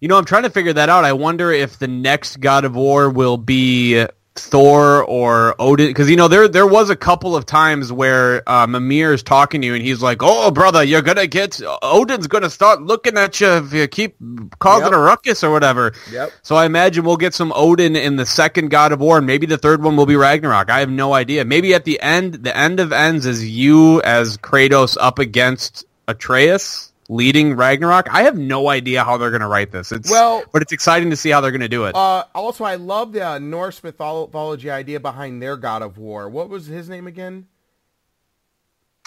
[0.00, 1.04] you know, I'm trying to figure that out.
[1.04, 6.16] I wonder if the next God of War will be Thor or Odin, because you
[6.16, 9.74] know there there was a couple of times where uh, Mimir is talking to you
[9.74, 13.72] and he's like, "Oh, brother, you're gonna get Odin's gonna start looking at you if
[13.72, 14.16] you keep
[14.58, 14.94] causing Yep.
[14.94, 16.32] a ruckus or whatever." Yep.
[16.42, 19.46] So I imagine we'll get some Odin in the second God of War, and maybe
[19.46, 20.70] the third one will be Ragnarok.
[20.70, 21.44] I have no idea.
[21.44, 26.91] Maybe at the end, the end of ends is you as Kratos up against Atreus
[27.12, 28.08] leading Ragnarok.
[28.10, 29.92] I have no idea how they're going to write this.
[29.92, 31.94] It's Well- but it's exciting to see how they're going to do it.
[31.94, 36.28] Uh, also, I love the uh, Norse mythology idea behind their god of war.
[36.28, 37.46] What was his name again?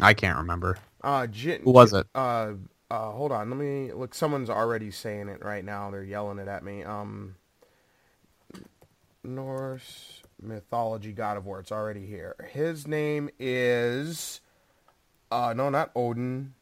[0.01, 0.77] I can't remember.
[1.03, 2.05] Uh, Jin- Who was it?
[2.13, 2.53] Uh,
[2.91, 3.49] uh, hold on.
[3.49, 4.13] Let me look.
[4.13, 5.89] Someone's already saying it right now.
[5.89, 6.83] They're yelling it at me.
[6.83, 7.35] Um,
[9.23, 11.59] Norse mythology god of war.
[11.59, 12.35] It's already here.
[12.51, 14.41] His name is.
[15.31, 16.53] Uh, no, not Odin.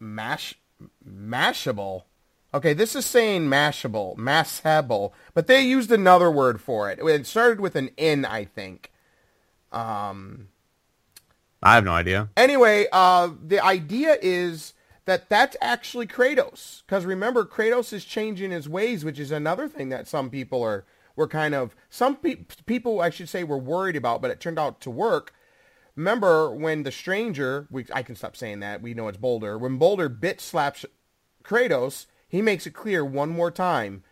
[0.00, 0.54] Mash,
[1.06, 2.02] Mashable.
[2.54, 6.98] Okay, this is saying mashable, mashable, but they used another word for it.
[7.00, 8.92] It started with an N, I think.
[9.70, 10.48] Um,
[11.62, 12.28] I have no idea.
[12.36, 14.74] anyway, uh, the idea is
[15.06, 16.82] that that's actually Kratos.
[16.84, 20.84] Because remember, Kratos is changing his ways, which is another thing that some people are
[21.14, 24.58] were kind of some pe- people I should say were worried about, but it turned
[24.58, 25.34] out to work.
[25.96, 27.66] Remember when the stranger?
[27.70, 28.82] We, I can stop saying that.
[28.82, 29.58] We know it's Baldur.
[29.58, 30.84] When Baldur bit slaps
[31.44, 34.02] Kratos, he makes it clear one more time.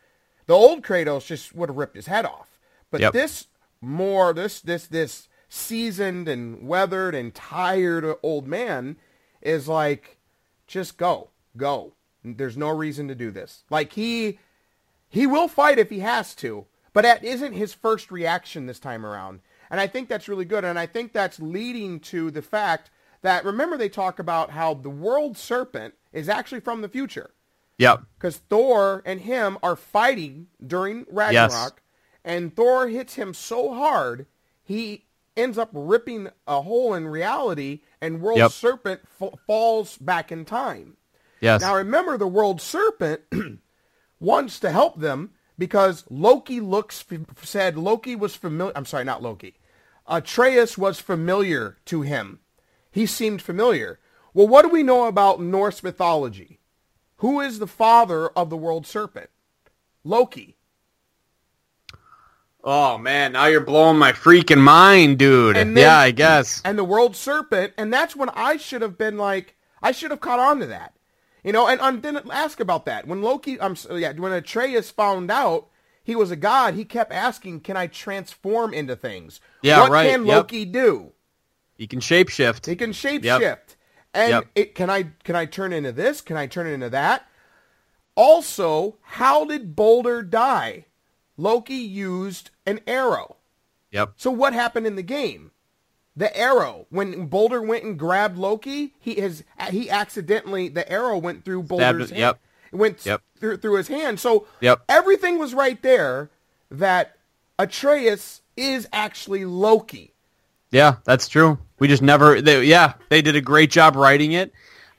[0.46, 2.58] The old Kratos just would have ripped his head off,
[2.90, 3.12] but Yep.
[3.12, 3.46] this
[3.80, 8.96] more this this this seasoned and weathered and tired old man
[9.40, 10.18] is like,
[10.66, 11.94] just go, go.
[12.22, 13.64] There's no reason to do this.
[13.70, 14.38] Like he
[15.08, 19.06] he will fight if he has to, but that isn't his first reaction this time
[19.06, 19.40] around.
[19.70, 20.64] And I think that's really good.
[20.64, 22.90] And I think that's leading to the fact
[23.22, 27.30] that remember they talk about how the world serpent is actually from the future
[27.78, 28.02] Yep.
[28.16, 31.82] because Thor and him are fighting during Ragnarok,
[32.24, 34.26] and Thor hits him so hard
[34.62, 35.06] he
[35.36, 38.50] ends up ripping a hole in reality, and World Yep.
[38.52, 40.96] Serpent f- falls back in time.
[41.40, 41.60] Yes.
[41.62, 43.22] Now remember, the World Serpent
[44.20, 47.04] wants to help them because Loki looks
[47.42, 48.72] said Loki was familiar.
[48.76, 49.56] I'm sorry, not Loki.
[50.10, 52.40] Atreus was familiar to him.
[52.90, 54.00] He seemed familiar.
[54.34, 56.58] Well, what do we know about Norse mythology?
[57.18, 59.30] Who is the father of the World Serpent?
[60.02, 60.56] Loki.
[62.64, 65.56] oh man, now you're blowing my freaking mind, dude.
[65.56, 66.60] Then- yeah, I guess.
[66.64, 70.20] and the world serpent, and that's when I should have been like, I should have
[70.20, 70.94] caught on to that,
[71.44, 74.90] you know, and um, I didn't ask about that when Loki, I'm yeah, when Atreus
[74.90, 75.68] found out
[76.10, 79.40] he was a god, he kept asking, "Can I transform into things?
[79.62, 80.36] Yeah, what right, can yep.
[80.36, 81.12] Loki do?
[81.76, 82.66] He can shapeshift.
[82.66, 83.70] He can shapeshift, Yep.
[84.12, 84.44] and Yep.
[84.56, 86.20] it can I can I turn into this?
[86.20, 87.26] Can I turn into that?
[88.16, 90.86] Also, how did Baldur die?
[91.36, 93.36] Loki used an arrow.
[93.92, 94.12] Yep.
[94.16, 95.52] So what happened in the game?
[96.16, 96.86] The arrow.
[96.90, 102.10] When Baldur went and grabbed Loki, he has he accidentally the arrow went through Baldur's
[102.10, 102.18] it, hand.
[102.18, 102.40] yep.
[102.72, 103.20] It went Yep.
[103.38, 104.20] through through his hand.
[104.20, 104.80] So Yep.
[104.88, 106.30] everything was right there
[106.70, 107.16] that
[107.58, 110.12] Atreus is actually Loki.
[110.70, 111.58] Yeah, that's true.
[111.78, 112.40] We just never.
[112.40, 114.52] They, yeah, they did a great job writing it.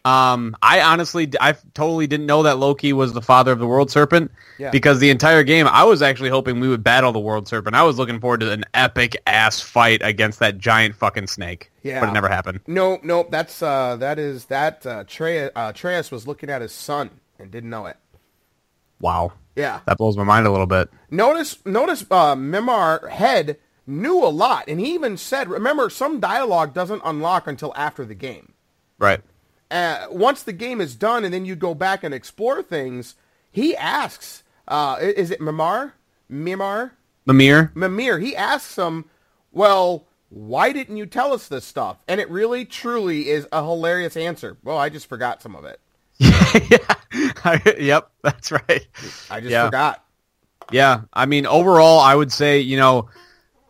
[0.04, 3.92] Um, I honestly, I totally didn't know that Loki was the father of the World
[3.92, 4.72] Serpent Yeah.
[4.72, 7.76] because the entire game, I was actually hoping we would battle the World Serpent.
[7.76, 11.72] I was looking forward to an epic ass fight against that giant fucking snake.
[11.84, 12.00] Yeah.
[12.00, 12.62] but it never happened.
[12.68, 17.12] No, no, that's uh that is that uh uh, Atreus was looking at his son
[17.42, 17.98] and didn't know it.
[19.00, 19.80] Wow, Yeah.
[19.86, 20.90] that blows my mind a little bit.
[21.10, 26.74] Notice, notice, uh, Mimar Head knew a lot, and he even said, "Remember, some dialogue
[26.74, 28.54] doesn't unlock until after the game.
[29.00, 29.22] Right.
[29.72, 33.16] Uh, once the game is done, and then you go back and explore things."
[33.52, 35.94] He asks, uh, "Is it Mimar?
[36.30, 36.92] Mimar?
[37.26, 37.72] Mimir.
[37.74, 39.06] Mimir?" He asks him,
[39.52, 44.16] "Well, why didn't you tell us this stuff?" And it really, truly is a hilarious
[44.16, 44.58] answer.
[44.64, 45.80] Well, I just forgot some of it.
[46.70, 47.60] yeah.
[47.78, 48.88] yep, that's right.
[49.30, 49.66] I just Yeah.
[49.66, 50.04] forgot.
[50.72, 53.10] Yeah, I mean, overall, I would say, you know,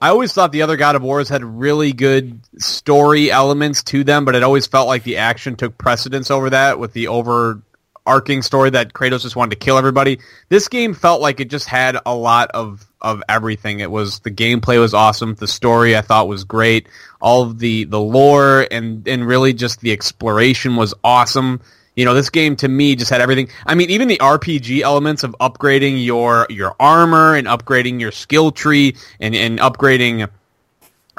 [0.02, 4.26] I always thought the other God of Wars had really good story elements to them,
[4.26, 8.72] but it always felt like the action took precedence over that with the overarching story
[8.72, 10.20] that Kratos just wanted to kill everybody.
[10.49, 13.80] This game felt like it just had a lot of, of everything.
[13.80, 15.36] It was, the gameplay was awesome.
[15.36, 16.88] The story I thought was great.
[17.20, 21.62] All of the, the lore and, and really just the exploration was awesome.
[22.02, 23.49] You know, this game to me just had everything.
[23.68, 28.49] I mean, even the RPG elements of upgrading your your armor and upgrading your skill
[28.52, 30.28] tree and and upgrading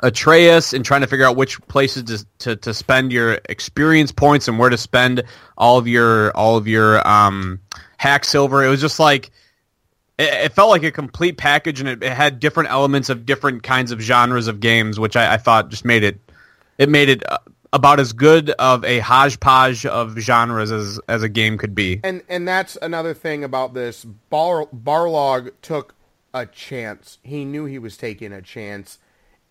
[0.02, 4.48] Atreus and trying to figure out which places to, to, to spend your experience points
[4.48, 5.22] and where to spend
[5.56, 7.60] all of your all of your um,
[7.96, 8.64] hack silver.
[8.64, 9.30] It was just like
[10.18, 13.92] it, felt like a complete package, and it, it, had different elements of different kinds
[13.92, 16.18] of genres of games, which I, I thought just made it
[16.76, 17.38] it made it uh,
[17.72, 22.00] about as good of a hodgepodge of genres as as a game could be.
[22.04, 24.04] And and that's another thing about this.
[24.04, 25.94] Bar, Barlog took
[26.34, 27.18] a chance.
[27.22, 28.98] He knew he was taking a chance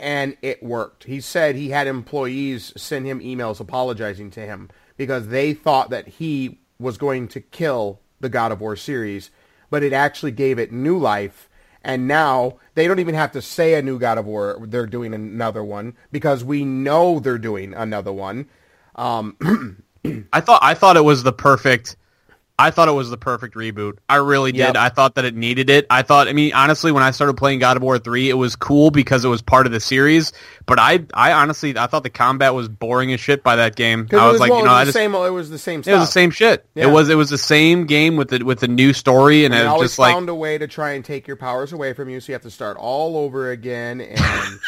[0.01, 1.03] and it worked.
[1.03, 6.07] He said he had employees send him emails apologizing to him because they thought that
[6.07, 9.30] he was going to kill the God of War series,
[9.69, 11.47] but it actually gave it new life.
[11.84, 14.60] And now they don't even have to say a new God of War.
[14.68, 18.48] They're doing another one because we know they're doing another one.
[18.96, 19.84] Um,
[20.34, 21.96] I thought I thought it was the perfect
[22.62, 23.97] I thought it was the perfect reboot.
[24.07, 24.59] I really did.
[24.59, 24.76] Yep.
[24.76, 25.88] I thought that it needed it.
[25.89, 28.55] I thought, I mean, honestly, when I started playing God of War 3, it was
[28.55, 30.32] cool because it was part of the series.
[30.68, 34.07] But I, I honestly, I thought the combat was boring as shit by that game.
[34.12, 35.91] I was, was like, well, you know, I just, same, it was the same stuff.
[35.91, 36.64] It was the same shit.
[36.76, 36.84] Yeah.
[36.88, 39.43] It was, it was the same game with the, with the new story.
[39.43, 41.74] And, and it always just like, found a way to try and take your powers
[41.74, 42.20] away from you.
[42.20, 44.01] So you have to start all over again.
[44.01, 44.59] And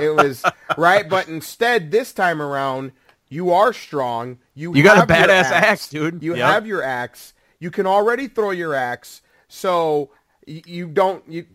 [0.00, 0.42] it was,
[0.78, 1.06] right?
[1.06, 2.92] But instead, this time around,
[3.28, 4.38] you are strong.
[4.54, 6.22] You, you got a badass axe, axe dude.
[6.22, 6.50] You yep.
[6.50, 7.31] have your axe
[7.62, 10.10] you can already throw your axe, so
[10.46, 11.46] you don't you.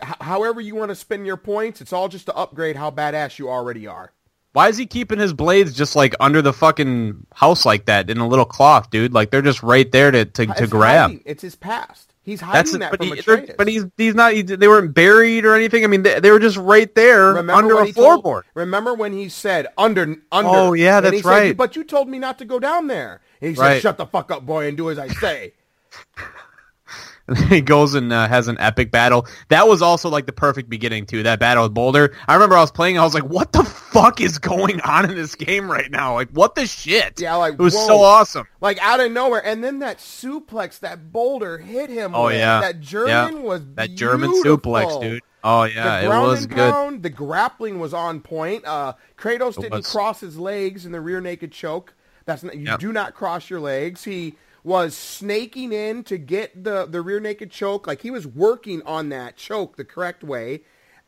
[0.00, 3.50] However you want to spend your points, it's all just to upgrade how badass you
[3.50, 4.12] already are.
[4.54, 8.16] Why is he keeping his blades just like under the fucking house like that in
[8.16, 9.12] a little cloth, dude?
[9.12, 11.10] Like they're just right there to to, to grab.
[11.10, 11.22] Hiding.
[11.26, 12.14] It's his past.
[12.22, 13.52] He's hiding That's, that but from he.
[13.58, 14.32] But he's he's not.
[14.32, 15.84] He, they weren't buried or anything.
[15.84, 18.22] I mean, they, they were just right there remember under a floorboard.
[18.22, 20.48] Told, remember when he said under under?
[20.50, 21.48] Oh yeah, that's right.
[21.48, 23.20] Said, but you told me not to go down there.
[23.42, 23.82] And he said, right.
[23.82, 25.52] "Shut the fuck up, boy, and do as I say."
[27.48, 29.26] he goes and uh, has an epic battle.
[29.48, 32.14] That was also like the perfect beginning to that battle with Baldur.
[32.28, 32.98] I remember I was playing.
[32.98, 36.14] I was like, "What the fuck is going on in this game right now?
[36.14, 37.86] Like, what the shit?" Yeah, like it was whoa.
[37.86, 38.46] so awesome.
[38.60, 42.14] Like out of nowhere, and then that suplex that Baldur hit him.
[42.14, 42.36] Oh with.
[42.36, 43.42] yeah, that German yeah.
[43.42, 44.72] was that German beautiful.
[44.72, 45.22] suplex, dude.
[45.44, 46.72] Oh yeah, it was good.
[46.72, 48.64] Pound, the grappling was on point.
[48.64, 49.90] Uh, Kratos didn't was.
[49.90, 51.94] cross his legs in the rear naked choke.
[52.24, 52.80] That's not, you Yep.
[52.80, 54.04] do not cross your legs.
[54.04, 57.86] He was snaking in to get the the rear naked choke.
[57.86, 60.62] Like he was working on that choke the correct way.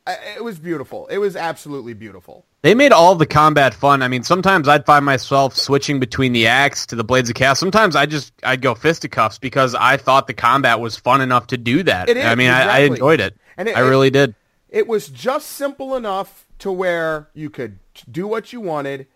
[0.07, 1.07] Uh, it was beautiful.
[1.07, 2.45] It was absolutely beautiful.
[2.61, 4.03] They made all the combat fun.
[4.03, 7.59] I mean, sometimes I'd find myself switching between the axe to the blades of chaos.
[7.59, 11.57] Sometimes I just I'd go fisticuffs because I thought the combat was fun enough to
[11.57, 12.09] do that.
[12.11, 13.37] It is, I mean, I, I enjoyed it.
[13.57, 14.35] And it- I really did.
[14.69, 17.79] It was just simple enough to where you could
[18.11, 19.07] do what you wanted.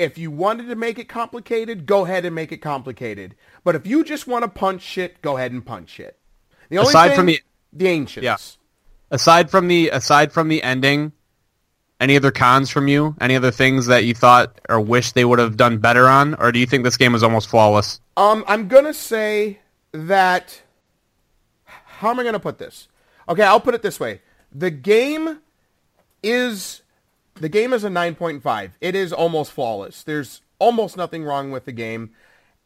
[0.00, 3.34] If you wanted to make it complicated, go ahead and make it complicated.
[3.64, 6.16] But if you just want to punch shit, go ahead and punch shit.
[6.70, 7.42] The only Aside thing, from the-
[7.72, 8.24] the ancients.
[8.24, 8.36] Yeah.
[9.10, 11.12] Aside from the aside from the ending,
[12.00, 13.14] any other cons from you?
[13.20, 16.50] Any other things that you thought or wish they would have done better on, or
[16.50, 18.00] do you think this game was almost flawless?
[18.16, 19.58] Um, I'm gonna say
[19.92, 20.62] that.
[21.64, 22.88] How am I gonna put this?
[23.28, 25.40] Okay, I'll put it this way: the game
[26.22, 26.80] is
[27.34, 28.72] the game is a 9.5.
[28.80, 30.02] It is almost flawless.
[30.02, 32.10] There's almost nothing wrong with the game.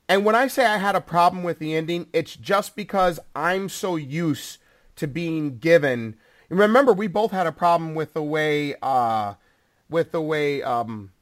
[0.09, 3.69] And when I say I had a problem with the ending, it's just because I'm
[3.69, 4.59] so used
[4.97, 6.17] to being given.
[6.51, 9.35] Remember, we both had a problem with the way, uh,
[9.89, 11.13] with the way um,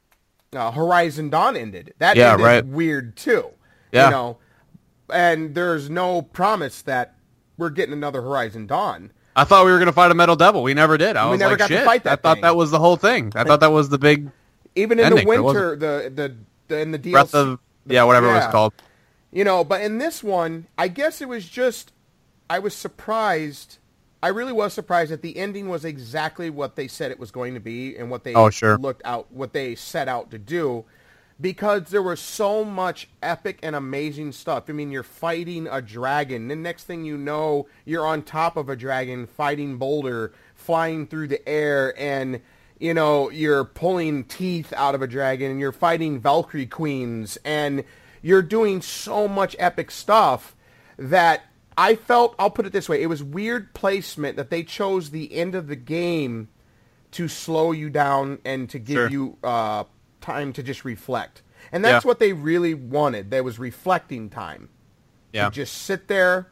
[0.51, 1.93] uh, Horizon Dawn ended.
[1.99, 2.65] That Yeah, ended right.
[2.65, 3.51] weird too.
[3.91, 4.05] Yeah.
[4.05, 4.37] You know,
[5.11, 7.15] and there's no promise that
[7.57, 9.11] we're getting another Horizon Dawn.
[9.35, 10.63] I thought we were going to fight a metal devil.
[10.63, 11.15] We never did.
[11.17, 12.41] I We was never like, got to fight that I thought thing.
[12.43, 13.31] that was the whole thing.
[13.35, 14.29] I thought that was the big
[14.75, 16.35] Even in Ending, the winter, the, the
[16.67, 18.73] the in the DLC, breath of yeah, whatever it was called.
[19.31, 21.91] You know, but in this one, I guess it was just
[22.49, 23.77] I was surprised.
[24.21, 27.55] I really was surprised that the ending was exactly what they said it was going
[27.55, 28.77] to be and what they Oh, sure.
[28.77, 30.85] looked out what they set out to do
[31.43, 34.63] because there was so much epic and amazing stuff.
[34.69, 36.47] I mean, you're fighting a dragon.
[36.47, 41.27] The next thing you know, you're on top of a dragon fighting Baldur, flying through
[41.27, 42.41] the air and
[42.79, 47.83] you know, you're pulling teeth out of a dragon and you're fighting Valkyrie queens and
[48.21, 50.55] you're doing so much epic stuff
[50.97, 51.43] that
[51.77, 55.33] I felt, I'll put it this way, it was weird placement that they chose the
[55.33, 56.47] end of the game
[57.11, 59.09] to slow you down and to give Sure.
[59.09, 59.83] you uh,
[60.23, 61.43] time to just reflect.
[61.71, 62.07] And that's Yeah.
[62.07, 63.29] what they really wanted.
[63.29, 64.69] There was reflecting time.
[65.31, 65.45] Yeah.
[65.45, 66.47] You just sit there,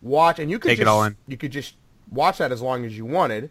[0.00, 1.16] watch, and you could Take it just, all in.
[1.26, 1.74] You could just
[2.10, 3.50] watch that as long as you wanted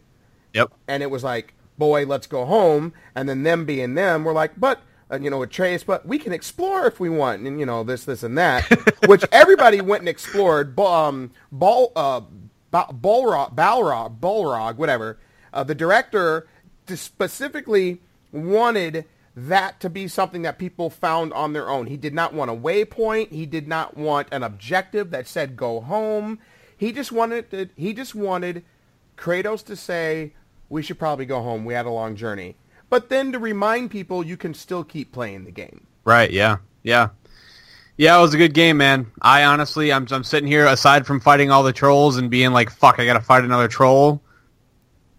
[0.53, 0.71] Yep.
[0.87, 2.93] and it was like, boy, let's go home.
[3.15, 4.79] And then them being them, we're like, but
[5.11, 8.05] uh, you know, Atreus, but we can explore if we want, and you know, this,
[8.05, 8.63] this, and that,
[9.07, 10.79] which everybody went and explored.
[10.79, 12.21] Um, Bal, uh,
[12.71, 15.19] ba- Balrog, Balrog, Balrog, whatever.
[15.53, 16.47] Uh, the director
[16.87, 18.01] specifically
[18.31, 19.05] wanted
[19.35, 21.87] that to be something that people found on their own.
[21.87, 23.31] He did not want a waypoint.
[23.31, 26.39] He did not want an objective that said go home.
[26.77, 28.63] He just wanted to, he just wanted
[29.17, 30.33] Kratos to say
[30.69, 31.65] we should probably go home.
[31.65, 32.55] We had a long journey.
[32.89, 35.87] But then to remind people you can still keep playing the game.
[36.05, 36.31] Right.
[36.31, 36.57] Yeah.
[36.83, 37.09] Yeah.
[37.97, 39.09] Yeah, it was a good game, man.
[39.21, 42.69] I honestly, I'm, I'm sitting here aside from fighting all the trolls and being like,
[42.69, 44.21] fuck, I gotta fight another troll.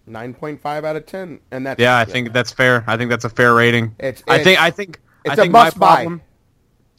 [0.09, 2.85] 9.5 out of 10 and that's Yeah, I think that's fair.
[2.87, 3.95] I think that's a fair rating.
[3.99, 5.95] It's- I think I think I it's a think my must buy.
[5.97, 6.23] problem.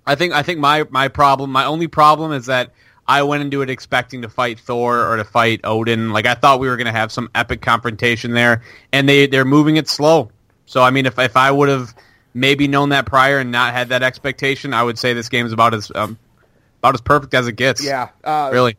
[0.05, 2.71] I think I think my my problem, my only problem is that
[3.07, 6.11] I went into it expecting to fight Thor or to fight Odin.
[6.11, 9.45] Like I thought we were going to have some epic confrontation there, and they they're
[9.45, 10.29] moving it slow.
[10.65, 11.93] So I mean, if if I would have
[12.33, 15.53] maybe known that prior and not had that expectation, I would say this game is
[15.53, 16.17] about as um,
[16.79, 17.83] about as perfect as it gets.
[17.83, 18.09] yeah.
[18.23, 18.75] Uh, really.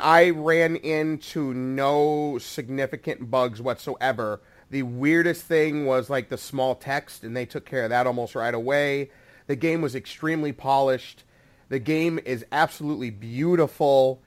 [0.00, 4.40] I ran into no significant bugs whatsoever.
[4.70, 8.34] The weirdest thing was like the small text, and they took care of that almost
[8.34, 9.10] right away.
[9.46, 11.24] The game was extremely polished.
[11.68, 14.20] The game is absolutely beautiful.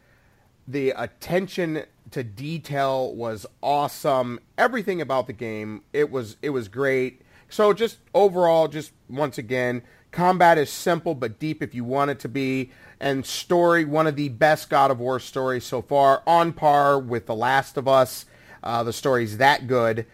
[0.67, 4.39] The attention to detail was awesome.
[4.57, 7.21] Everything about the game, it was it was great.
[7.49, 12.19] So just overall, just once again, combat is simple but deep if you want it
[12.19, 16.53] to be, and story one of the best God of War stories so far, on
[16.53, 18.25] par with The Last of Us.
[18.63, 20.05] Uh, the story's that good.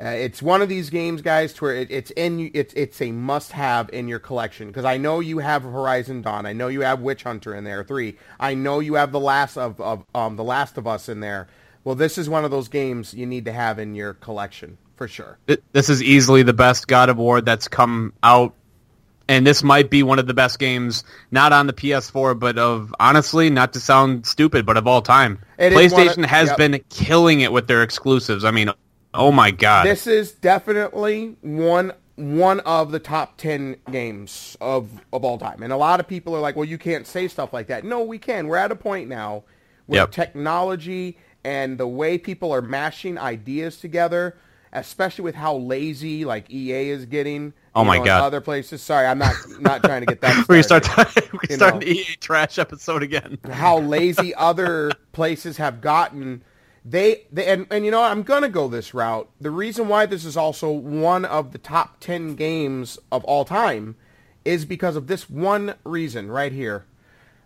[0.00, 3.12] Uh, it's one of these games, guys, to where it, it's in it's it's a
[3.12, 7.00] must-have in your collection because I know you have Horizon Dawn, I know you have
[7.00, 10.44] Witch Hunter in there three, I know you have the last of of um the
[10.44, 11.48] Last of Us in there.
[11.84, 15.08] Well, this is one of those games you need to have in your collection for
[15.08, 15.38] sure.
[15.72, 18.54] This is easily the best God of War that's come out,
[19.30, 22.92] and this might be one of the best games, not on the PS4, but of
[22.98, 25.38] honestly, not to sound stupid, but of all time.
[25.56, 26.56] It one of- PlayStation has yep.
[26.58, 28.44] been killing it with their exclusives.
[28.44, 28.70] I mean,
[29.14, 29.86] oh my god.
[29.86, 35.62] This is definitely one one of the top 10 games of of all time.
[35.62, 38.02] And a lot of people are like, "Well, you can't say stuff like that." No,
[38.02, 38.48] we can.
[38.48, 39.44] We're at a point now
[39.86, 40.10] where Yep.
[40.10, 44.36] technology and the way people are mashing ideas together,
[44.72, 48.22] especially with how lazy like EA is getting Oh my know, God.
[48.24, 48.82] other places.
[48.82, 51.30] Sorry, I'm not not trying to get that we start started.
[51.32, 51.80] we You start know.
[51.80, 53.38] an EA trash episode again.
[53.50, 56.42] how lazy other places have gotten.
[56.84, 59.28] They, they and, and you know what, I'm gonna go this route.
[59.40, 63.96] The reason why this is also one of the top ten games of all time
[64.44, 66.86] is because of this one reason right here.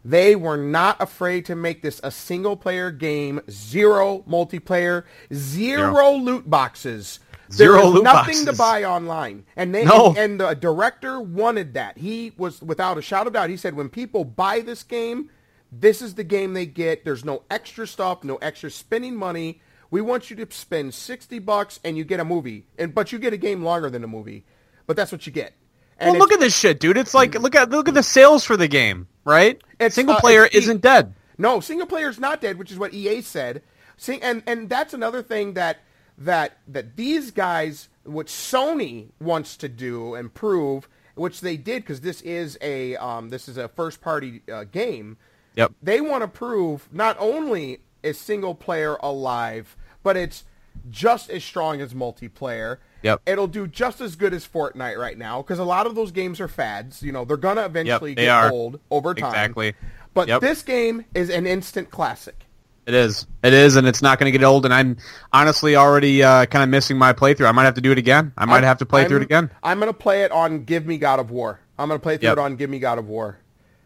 [0.07, 6.49] They were not afraid to make this a single player game, zero multiplayer, zero, loot
[6.49, 7.21] boxes.
[7.57, 9.45] Zero there loot nothing to buy online.
[9.57, 10.09] And they No.
[10.09, 11.99] and, and the director wanted that.
[11.99, 13.51] He was without a shadow of doubt.
[13.51, 15.31] He said when people buy this game,
[15.73, 17.05] this is the game they get.
[17.05, 19.61] There's no extra stuff, no extra spending money.
[19.91, 22.67] We want you to spend 60 bucks and you get a movie.
[22.79, 24.45] And but you get a game longer than a movie.
[24.87, 25.53] But that's what you get.
[25.99, 26.97] And Well, look at this shit, dude.
[26.99, 29.61] It's like look at look at the sales for the game, right?
[29.79, 31.15] It's, Single uh, player E- isn't dead.
[31.39, 33.63] No, single player is not dead, which is what EA said.
[33.97, 35.79] See, and and that's another thing that
[36.19, 42.01] that that these guys, what Sony wants to do and prove, which they did because
[42.01, 45.17] this is a um, this is a first party uh, game.
[45.57, 45.73] Yep.
[45.83, 50.45] They want to prove not only is single player alive, but it's
[50.91, 52.79] just as strong as multiplayer.
[53.03, 53.21] Yep.
[53.27, 56.41] It'll do just as good as Fortnite right now because a lot of those games
[56.41, 57.03] are fads.
[57.03, 58.51] You know, they're gonna eventually they get are.
[58.51, 59.29] old over time.
[59.29, 59.75] Exactly.
[60.15, 60.41] But Yep.
[60.41, 62.44] this game is an instant classic.
[62.87, 63.27] It is.
[63.43, 64.65] It is, and it's not going to get old.
[64.67, 64.97] And I'm
[65.33, 67.47] honestly already uh, kind of missing my playthrough.
[67.49, 68.33] I might have to do it again.
[68.37, 69.51] I might I'm- have to play through it again.
[69.63, 71.61] I'm gonna play it on Give Me God of War.
[71.79, 72.39] I'm gonna play through Yep.
[72.39, 73.39] it on Give Me God of War.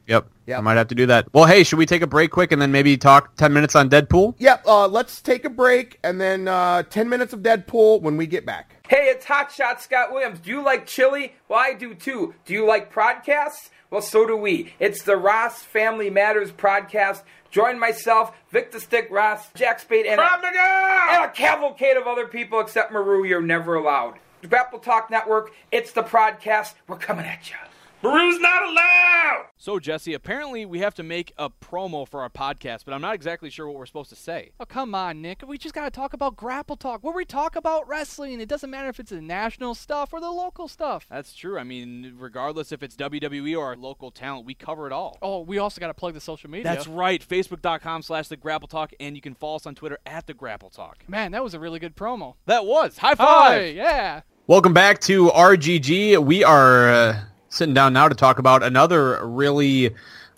[0.09, 0.27] Yep.
[0.47, 0.59] Yep.
[0.59, 1.29] I might have to do that.
[1.35, 3.89] Well, hey, should we take a break quick and then maybe talk ten minutes on
[3.91, 4.35] Deadpool?
[4.39, 4.65] Yep.
[4.67, 8.47] Uh, let's take a break and then uh, ten minutes of Deadpool when we get
[8.47, 8.75] back.
[8.89, 10.41] Hey, it's Hot Shot Scott Williams.
[10.41, 11.35] Do you like chili?
[11.49, 12.35] Well, I do too.
[12.47, 13.69] Do you like podcasts?
[13.91, 14.73] Well, so do we.
[14.79, 17.23] It's the Ross Family Matters podcast.
[17.51, 22.93] Join myself, Victor Stick Ross, Jack Spade, and, and a cavalcade of other people except
[22.93, 23.25] Maru.
[23.25, 24.19] You're never allowed.
[24.43, 26.75] The Grapple Talk Network, it's the podcast.
[26.87, 27.57] We're coming at you.
[28.01, 29.47] Maru's not allowed!
[29.57, 33.17] So, Jesse, apparently we have to make a promo for our podcast, but I'm not
[33.17, 34.53] exactly sure what we're supposed to say.
[34.61, 35.43] Oh, come on, Nick.
[35.45, 38.41] We just got to talk about Grapple Talk, where we talk about wrestling.
[38.41, 41.07] It doesn't matter if it's the national stuff or the local stuff.
[41.11, 41.59] That's true.
[41.59, 45.19] I mean, regardless if it's WWE or our local talent, we cover it all.
[45.21, 46.63] Oh, we also got to plug the social media.
[46.63, 47.27] That's right.
[47.27, 50.71] Facebook.com slash The Grapple Talk, and you can follow us on Twitter at The Grapple
[50.71, 50.99] Talk.
[51.09, 52.35] Man, that was a really good promo.
[52.47, 52.99] That was.
[52.99, 53.75] High Hi, five!
[53.75, 54.21] yeah.
[54.47, 56.25] Welcome back to RGG.
[56.25, 59.95] We are uh, sitting down now to talk about another really,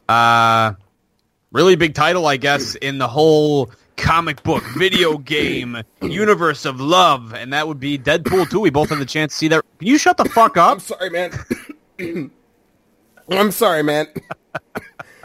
[0.08, 0.72] uh,
[1.52, 7.34] really big title, I guess, in the whole comic book, video game universe of love,
[7.34, 8.60] and that would be Deadpool 2.
[8.60, 9.62] We both had the chance to see that.
[9.78, 10.72] Can you shut the fuck up?
[10.72, 12.30] I'm sorry, man.
[13.30, 14.06] I'm sorry, man.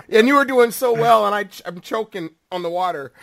[0.10, 3.14] and you were doing so well, and I, I'm choking on the water.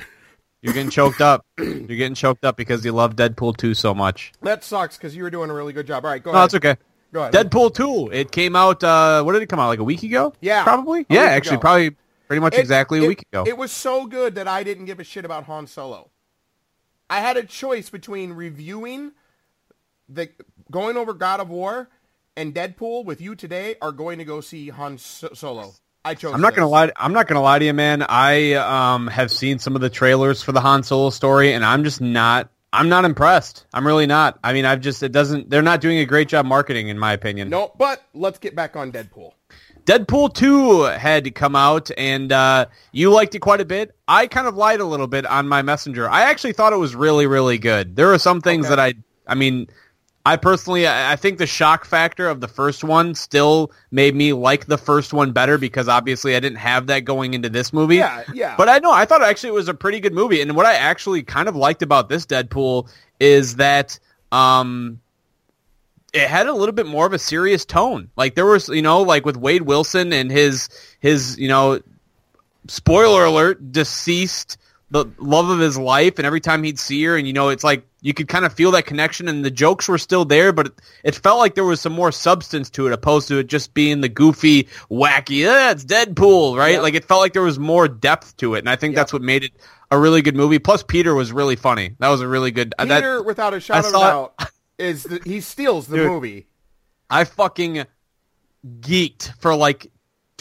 [0.62, 1.44] You're getting choked up.
[1.58, 4.32] You're getting choked up because you love Deadpool 2 so much.
[4.42, 6.04] That sucks because you were doing a really good job.
[6.04, 6.46] All right, go No, ahead.
[6.46, 6.76] it's okay.
[7.12, 7.34] Go ahead.
[7.34, 8.10] Deadpool 2.
[8.12, 10.32] It came out, uh, what did it come out, like a week ago?
[10.40, 11.04] Yeah, Probably?
[11.08, 11.60] Yeah, actually, ago.
[11.60, 11.96] probably
[12.26, 13.44] pretty much It- exactly a it- week ago.
[13.46, 16.08] It was so good that I didn't give a shit about Han Solo.
[17.10, 19.12] I had a choice between reviewing
[20.08, 20.30] the
[20.70, 21.88] going over God of War
[22.36, 25.74] and Deadpool with you today, or going to go see Han Solo.
[26.04, 26.32] I chose.
[26.34, 26.90] I'm not gonna lie.
[26.96, 28.02] I'm not gonna lie to you, man.
[28.08, 31.84] I um have seen some of the trailers for the Han Solo story, and I'm
[31.84, 32.50] just not.
[32.73, 33.66] I'm not impressed.
[33.75, 34.39] I'm really not.
[34.43, 35.51] I mean, I've just it doesn't.
[35.51, 37.51] They're not doing a great job marketing, in my opinion.
[37.51, 39.33] No, but let's get back on Deadpool.
[39.85, 43.95] Deadpool 2 had come out, and uh, you liked it quite a bit.
[44.07, 46.09] I kind of lied a little bit on my messenger.
[46.09, 47.97] I actually thought it was really, really good.
[47.97, 48.77] There were some things Okay.
[48.77, 48.95] that I,
[49.27, 49.66] I mean,
[50.25, 54.66] I personally, I think the shock factor of the first one still made me like
[54.66, 57.97] the first one better because obviously I didn't have that going into this movie.
[57.97, 58.55] Yeah, yeah.
[58.57, 60.75] But I know I thought actually it was a pretty good movie, and what I
[60.75, 63.99] actually kind of liked about this Deadpool is that.
[64.31, 65.01] Um,
[66.12, 68.11] it had a little bit more of a serious tone.
[68.16, 70.68] Like there was, you know, like with Wade Wilson and his
[71.01, 71.81] his, you know,
[72.68, 74.59] spoiler alert, deceased
[74.91, 77.64] the love of his life and every time he'd see her and you know, it's
[77.64, 80.66] like you could kind of feel that connection and the jokes were still there, but
[80.66, 80.72] it,
[81.05, 84.00] it felt like there was some more substance to it opposed to it just being
[84.00, 86.72] the goofy, wacky, yeah, it's Deadpool, right?
[86.72, 86.82] Yep.
[86.82, 88.59] Like it felt like there was more depth to it.
[88.59, 89.53] And I think that's what made it
[89.92, 90.59] a really good movie.
[90.59, 91.94] Plus Peter was really funny.
[92.00, 94.34] That was a really good uh, that- Peter, without a shadow of doubt,
[94.78, 96.09] is the, he steals the Dude.
[96.09, 96.46] movie.
[97.09, 97.84] I fucking
[98.80, 99.91] geeked for like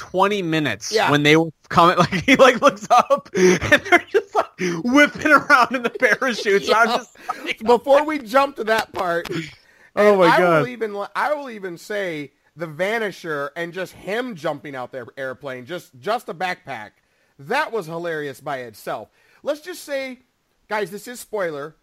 [0.02, 1.12] 20 minutes Yeah.
[1.12, 1.96] when they were coming.
[2.00, 4.48] Like he like looks up and they're just like
[4.84, 6.68] whipping around in the parachutes.
[6.70, 9.30] And I'm just like, Before we jump to that part,
[9.96, 10.62] Oh my I God.
[10.62, 15.66] will even I will even say the Vanisher and just him jumping out their airplane,
[15.68, 16.92] just just a backpack.
[17.38, 19.10] That was hilarious by itself.
[19.44, 20.20] Let's just say,
[20.68, 21.76] guys, this is spoiler.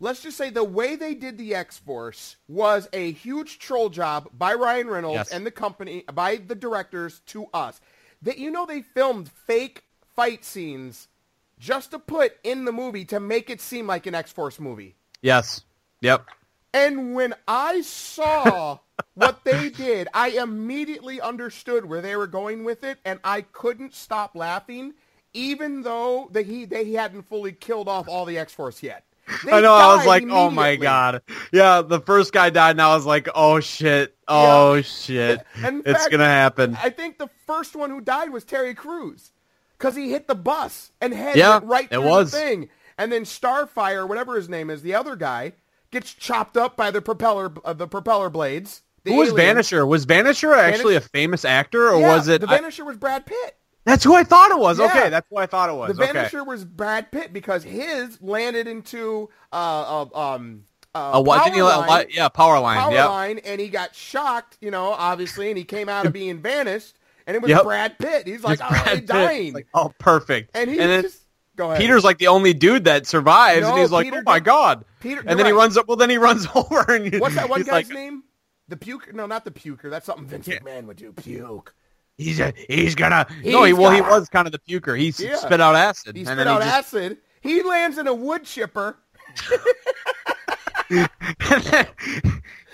[0.00, 4.28] Let's just say the way they did the X Force was a huge troll job
[4.36, 5.32] by Ryan Reynolds Yes.
[5.32, 7.80] and the company, by the directors to us.
[8.22, 9.84] That you know they filmed fake
[10.16, 11.08] fight scenes
[11.58, 14.96] just to put in the movie to make it seem like an X Force movie.
[15.22, 15.62] yes,
[16.00, 16.26] yep.
[16.72, 18.78] And when I saw
[19.14, 23.94] what they did, I immediately understood where they were going with it, and I couldn't
[23.94, 24.94] stop laughing,
[25.32, 29.04] even though they, he, they hadn't fully killed off all the X-Force yet.
[29.44, 29.74] They I know.
[29.74, 31.22] I was like, oh my god.
[31.52, 35.98] Yeah, the first guy died, and I was like, oh shit, oh shit, And it's
[35.98, 36.76] fact, gonna happen.
[36.82, 39.32] I think the first one who died was Terry Crews,
[39.78, 42.30] because he hit the bus and head Yeah, right it through was.
[42.32, 42.68] the thing.
[42.96, 45.54] And then Starfire, whatever his name is, the other guy,
[45.90, 48.82] gets chopped up by the propeller uh, the propeller blades.
[49.04, 49.56] The Who was alien.
[49.56, 49.86] Vanisher?
[49.86, 52.40] Was Vanisher actually a famous actor, or Yeah, was it?
[52.40, 53.56] the Vanisher was Brad Pitt?
[53.84, 54.78] That's who I thought it was.
[54.78, 54.86] Yeah.
[54.86, 55.96] Okay, that's who I thought it was.
[55.96, 56.40] The okay.
[56.40, 60.64] Was Brad Pitt because his landed into uh, uh um
[60.94, 61.38] uh, A what?
[61.42, 62.78] power Didn't line, yeah, power line.
[62.78, 63.08] power yep.
[63.08, 66.96] line, and he got shocked, you know, obviously, and he came out of being vanished,
[67.26, 67.64] and it was Yep.
[67.64, 68.26] Brad Pitt.
[68.28, 70.52] He's like, oh, Brad I'm dying, like, oh, perfect.
[70.54, 71.22] and he then just
[71.56, 71.80] go ahead.
[71.80, 74.44] Peter's like the only dude that survives, No, and he's like, Peter "Oh my did-
[74.44, 75.88] god!" Peter- and you're then he runs up.
[75.88, 78.22] Well, then he runs over, and What's that one he's guy's like, name?
[78.68, 79.12] The puker?
[79.12, 79.90] No, not the puker.
[79.90, 81.12] That's something Vince McMahon would do.
[81.12, 81.74] Puke.
[82.16, 83.26] He's a, he's gonna.
[83.44, 84.96] no, he He's well, he was kind of the puker.
[84.98, 85.36] He Yeah.
[85.36, 86.16] spit out acid.
[86.16, 87.18] He spit out he just, acid.
[87.40, 88.96] He lands in a wood chipper.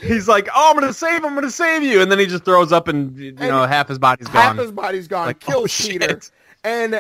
[0.00, 1.18] He's like, "Oh, I'm gonna save.
[1.18, 3.88] him, I'm gonna save you," and then he just throws up, and you know, half
[3.88, 4.34] his body's gone.
[4.42, 5.26] Half his body's gone.
[5.26, 6.18] Like, kills oh.
[6.64, 6.94] And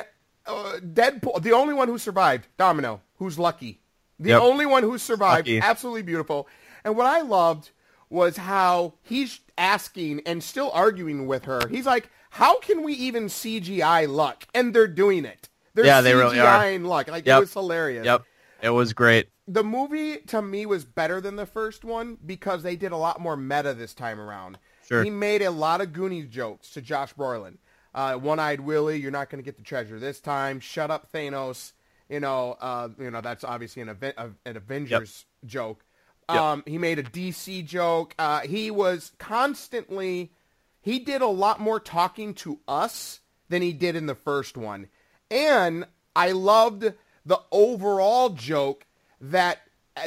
[0.46, 3.80] uh, Deadpool, the only one who survived, Domino, who's lucky.
[4.18, 4.42] The Yep.
[4.42, 5.46] only one who survived.
[5.48, 5.60] Lucky.
[5.60, 6.46] Absolutely beautiful.
[6.84, 7.70] And what I loved
[8.10, 11.60] was how he's asking and still arguing with her.
[11.68, 14.46] He's like, how can we even CGI luck?
[14.54, 15.48] And they're doing it.
[15.74, 16.46] They're Yeah, they really are.
[16.46, 17.08] CGI-ing luck.
[17.08, 17.36] Like, Yep.
[17.36, 18.04] it was hilarious.
[18.04, 18.22] Yep,
[18.62, 19.28] it was great.
[19.46, 23.20] The movie, to me, was better than the first one because they did a lot
[23.20, 24.58] more meta this time around.
[24.88, 25.02] Sure.
[25.02, 27.58] He made a lot of Goonies jokes to Josh Brolin.
[27.94, 30.60] Uh, One-eyed Willie, you're not going to get the treasure this time.
[30.60, 31.72] Shut up, Thanos.
[32.08, 35.84] You know, uh, you know that's obviously an, uh, an Avengers joke.
[36.28, 38.14] Um, He made a DC joke.
[38.18, 40.32] Uh, he was constantly.
[40.80, 44.88] He did a lot more talking to us than he did in the first one,
[45.30, 46.92] and I loved
[47.24, 48.86] the overall joke
[49.20, 49.58] that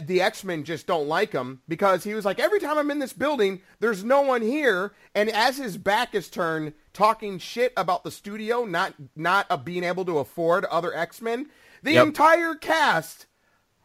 [0.01, 3.13] the X-Men just don't like him because he was like, every time I'm in this
[3.13, 4.93] building, there's no one here.
[5.13, 9.83] And as his back is turned, talking shit about the studio not not uh, being
[9.83, 11.49] able to afford other X-Men,
[11.83, 12.07] the Yep.
[12.07, 13.27] entire cast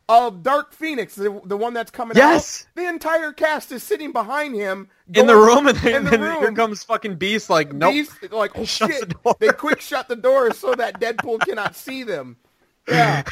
[0.08, 2.66] of Dark Phoenix, the, the one that's coming Yes!
[2.66, 6.10] out, the entire cast is sitting behind him in the room, and then, in the
[6.12, 6.38] then room.
[6.38, 7.50] here comes fucking Beast.
[7.50, 7.92] Like, nope.
[7.92, 9.10] Beast, like, oh shit.
[9.22, 9.34] the.
[9.38, 12.36] They quick shut the door so that Deadpool cannot see them.
[12.88, 13.22] Yeah.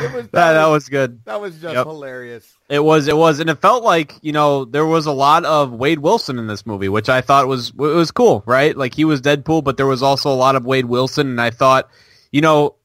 [0.00, 1.22] It was, that, that was good.
[1.26, 1.84] that was just Yep.
[1.84, 2.50] hilarious.
[2.70, 5.70] It was, it was, and it felt like you know there was a lot of
[5.74, 8.74] Wade Wilson in this movie, which I thought was it was cool, right?
[8.74, 11.50] Like he was Deadpool, but there was also a lot of Wade Wilson, and I
[11.50, 11.90] thought,
[12.30, 12.76] you know,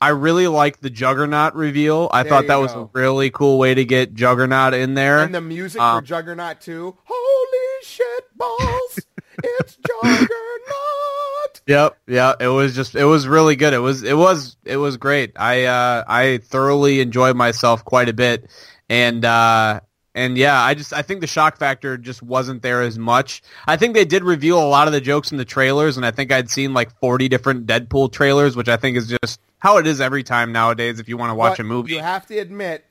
[0.00, 2.08] I really liked the Juggernaut reveal.
[2.12, 5.18] I There thought that was a really cool way to get Juggernaut in there.
[5.18, 6.96] And the music for Um, Juggernaut too.
[7.04, 9.00] Holy shit balls!
[9.44, 11.60] it's Juggernaut.
[11.66, 13.72] Yep, yeah, it was just it was really good.
[13.74, 15.32] It was it was it was great.
[15.36, 18.50] I uh I thoroughly enjoyed myself quite a bit.
[18.88, 19.80] And uh
[20.14, 23.42] and yeah, I just I think the shock factor just wasn't there as much.
[23.66, 26.10] I think they did reveal a lot of the jokes in the trailers and I
[26.10, 29.86] think I'd seen like 40 different Deadpool trailers, which I think is just how it
[29.86, 31.92] is every time nowadays if you want to watch But a movie.
[31.92, 32.84] You have to admit,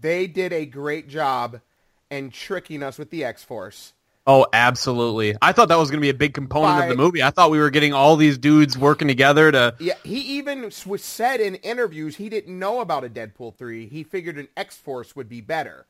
[0.00, 1.60] they did a great job
[2.10, 3.92] in tricking us with the X Force.
[4.28, 5.36] Oh, absolutely.
[5.40, 7.22] I thought that was going to be a big component By- of the movie.
[7.22, 11.40] I thought we were getting all these dudes working together to Yeah, he even said
[11.40, 13.88] in interviews he didn't know about a Deadpool 3.
[13.88, 15.86] He figured an X-Force would be better.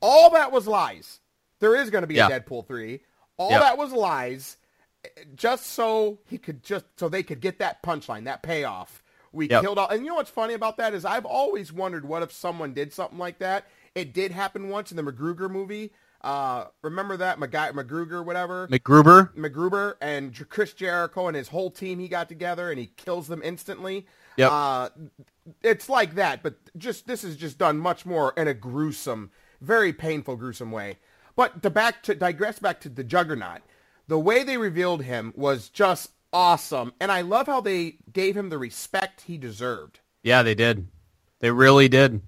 [0.00, 1.20] All that was lies.
[1.60, 2.28] There is going to be Yeah.
[2.28, 3.00] a Deadpool 3.
[3.36, 4.56] All that was lies
[5.04, 9.04] eh, just so he could just so they could get that punchline, that payoff.
[9.32, 9.62] We Yep.
[9.62, 12.32] killed all And you know what's funny about that is I've always wondered what if
[12.32, 13.66] someone did something like that.
[13.94, 15.92] It did happen once in the MacGruger movie.
[16.20, 18.66] Uh, remember that McGuy- MacGruger, whatever.
[18.68, 19.32] McGruber.
[19.34, 23.40] MacGruber and Chris Jericho and his whole team he got together and he kills them
[23.44, 24.06] instantly.
[24.36, 24.50] Yep.
[24.50, 24.88] Uh,
[25.62, 29.92] it's like that, but just this is just done much more in a gruesome, very
[29.92, 30.98] painful, gruesome way.
[31.36, 33.60] But to back to digress back to the Juggernaut,
[34.08, 38.48] the way they revealed him was just awesome, and I love how they gave him
[38.48, 40.00] the respect he deserved.
[40.22, 40.88] Yeah, they did.
[41.40, 42.20] They really did.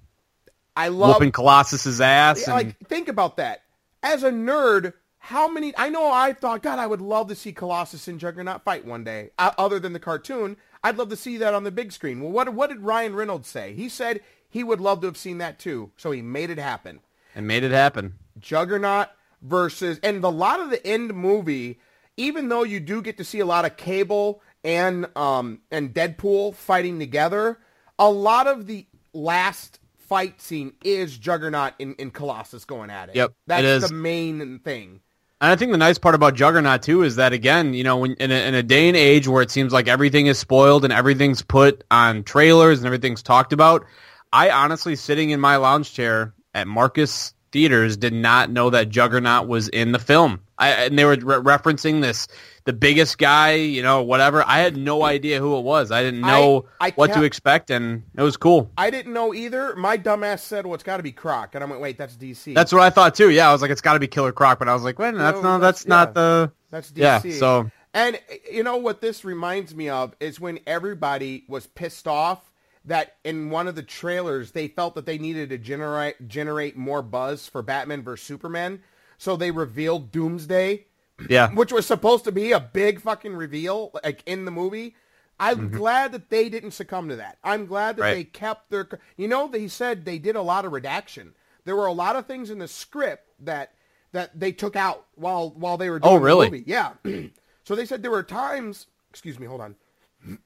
[0.75, 2.45] I love Whooping Colossus's ass.
[2.47, 3.63] And- like think about that.
[4.03, 5.73] As a nerd, how many?
[5.77, 9.03] I know I thought, God, I would love to see Colossus and Juggernaut fight one
[9.03, 9.31] day.
[9.37, 12.21] Uh, other than the cartoon, I'd love to see that on the big screen.
[12.21, 13.73] Well, what what did Ryan Reynolds say?
[13.75, 15.91] He said he would love to have seen that too.
[15.97, 17.01] So he made it happen.
[17.35, 18.15] and made it happen.
[18.39, 19.09] Juggernaut
[19.41, 21.79] versus and the lot of the end movie,
[22.17, 26.55] even though you do get to see a lot of Cable and um and Deadpool
[26.55, 27.59] fighting together,
[27.97, 33.15] a lot of the last fight scene is Juggernaut and, and Colossus going at it.
[33.15, 35.01] Yep, that's it the main thing.
[35.39, 38.13] And I think the nice part about Juggernaut too is that again, you know, when
[38.15, 40.93] in a, in a day and age where it seems like everything is spoiled and
[40.93, 43.85] everything's put on trailers and everything's talked about,
[44.31, 49.47] I honestly sitting in my lounge chair at Marcus Theaters did not know that Juggernaut
[49.47, 50.39] was in the film.
[50.57, 52.27] I, and they were re- referencing this
[52.65, 54.43] the biggest guy, you know, whatever.
[54.45, 55.91] I had no idea who it was.
[55.91, 58.71] I didn't know I- I what to expect, and it was cool.
[58.77, 59.75] I didn't know either.
[59.75, 62.53] My dumbass said, "Well, it's got to be Croc," and I went, "Wait, that's DC."
[62.53, 63.31] That's what I thought too.
[63.31, 65.15] Yeah, I was like, it's got to be Killer Croc, but I was like, wait,
[65.15, 66.13] that's No, no, that's, that's- not yeah.
[66.13, 66.51] the.
[66.69, 66.97] That's DC.
[67.01, 72.07] Yeah, so And you know what this reminds me of is when everybody was pissed
[72.07, 72.50] off
[72.85, 77.01] that in one of the trailers they felt that they needed to generate generate more
[77.01, 78.81] buzz for Batman vs Superman,
[79.17, 80.85] so they revealed Doomsday,
[81.29, 84.95] yeah, which was supposed to be a big fucking reveal like in the movie.
[85.39, 85.77] I'm mm-hmm.
[85.77, 87.37] glad that they didn't succumb to that.
[87.43, 88.13] I'm glad that Right.
[88.13, 91.33] they kept their you know they said they did a lot of redaction.
[91.65, 93.73] There were a lot of things in the script that
[94.11, 96.49] that they took out while while they were oh, doing Oh, really?
[96.49, 96.63] the movie.
[96.67, 96.93] Yeah.
[97.63, 99.75] so they said there were times, excuse me, hold on.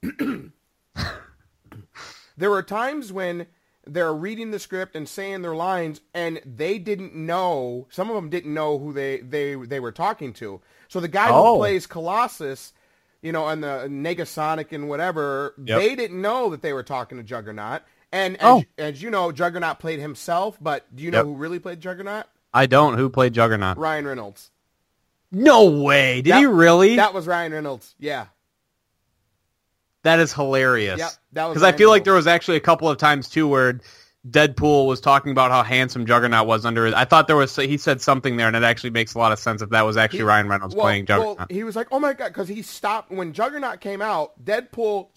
[2.38, 3.48] there were times when
[3.88, 8.30] they're reading the script and saying their lines and they didn't know, some of them
[8.30, 10.60] didn't know who they they they were talking to.
[10.88, 11.54] So the guy Oh.
[11.54, 12.74] who plays Colossus,
[13.22, 15.80] you know, and the Negasonic and whatever, Yep.
[15.80, 17.82] they didn't know that they were talking to Juggernaut.
[18.12, 18.64] And as, Oh.
[18.78, 21.26] as you know, Juggernaut played himself, but do you know Yep.
[21.26, 22.26] who really played Juggernaut?
[22.54, 22.98] I don't.
[22.98, 23.78] Who played Juggernaut?
[23.78, 24.52] Ryan Reynolds.
[25.32, 26.22] No way.
[26.22, 26.96] Did That- he really?
[26.96, 27.94] That was Ryan Reynolds.
[28.00, 28.28] Yeah.
[30.06, 31.18] That is hilarious.
[31.34, 33.80] That was Because I feel like there was actually a couple of times too where
[34.30, 36.96] Deadpool was talking about how handsome Juggernaut was under.
[36.96, 39.40] I thought there was he said something there, and it actually makes a lot of
[39.40, 41.38] sense if that was actually He- Ryan Reynolds well, playing Juggernaut.
[41.38, 44.44] Well, he was like, "Oh my god!" Because he stopped when Juggernaut came out.
[44.44, 45.10] Deadpool,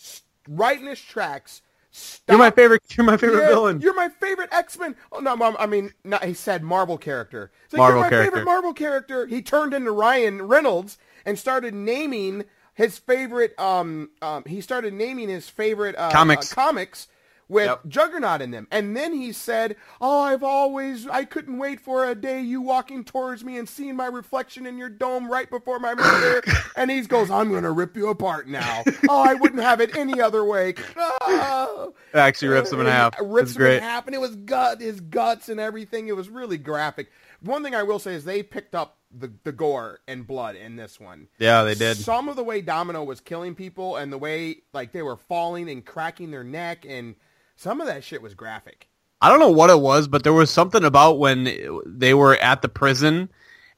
[0.49, 1.63] right in his tracks.
[1.91, 2.29] Stopped.
[2.29, 2.83] you're my favorite.
[2.97, 3.81] You're my favorite Yeah, villain.
[3.81, 4.95] You're my favorite X Men.
[5.13, 7.51] Oh no, Mom, I mean, no, he said Marvel character.
[7.73, 8.31] Like, Marvel you're my character.
[8.31, 9.27] favorite Marvel character.
[9.27, 12.45] He turned into Ryan Reynolds and started naming
[12.79, 13.59] his favorite.
[13.59, 16.53] Um, um, he started naming his favorite uh, Comics.
[16.53, 17.09] uh, comics
[17.49, 17.81] with Yep.
[17.89, 18.69] Juggernaut in them.
[18.71, 23.05] And then he said, "Oh, I've always I couldn't wait for a day you walking
[23.05, 26.43] towards me and seeing my reflection in your dome right before my mirror."
[26.77, 28.85] and he goes, "I'm going to rip you apart now.
[29.09, 30.75] oh, I wouldn't have it any other way."
[31.31, 31.87] Ah.
[32.15, 33.15] Actually rips him in half.
[33.21, 36.09] Rips him in half, and it was gut, his guts and everything.
[36.09, 37.11] It was really graphic.
[37.41, 40.77] One thing I will say is they picked up the, the gore and blood in
[40.77, 41.29] this one.
[41.39, 41.97] Yeah, they did.
[41.97, 45.71] Some of the way Domino was killing people and the way like they were falling
[45.71, 47.15] and cracking their neck and
[47.57, 48.89] some of that shit was graphic.
[49.21, 51.45] I don't know what it was, but there was something about when
[51.87, 53.31] they were at the prison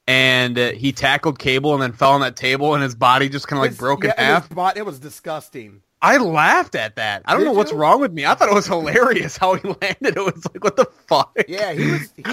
[0.07, 3.63] and he tackled Cable and then fell on that table and his body just kind
[3.63, 4.49] of like broke yeah, in half.
[4.49, 5.81] bot- it was disgusting.
[6.01, 7.21] I laughed at that.
[7.25, 7.77] I don't Did know what's you?
[7.77, 8.25] wrong with me.
[8.25, 10.17] I thought it was hilarious how he landed.
[10.17, 11.35] It was like, what the fuck?
[11.47, 12.23] Yeah, he was he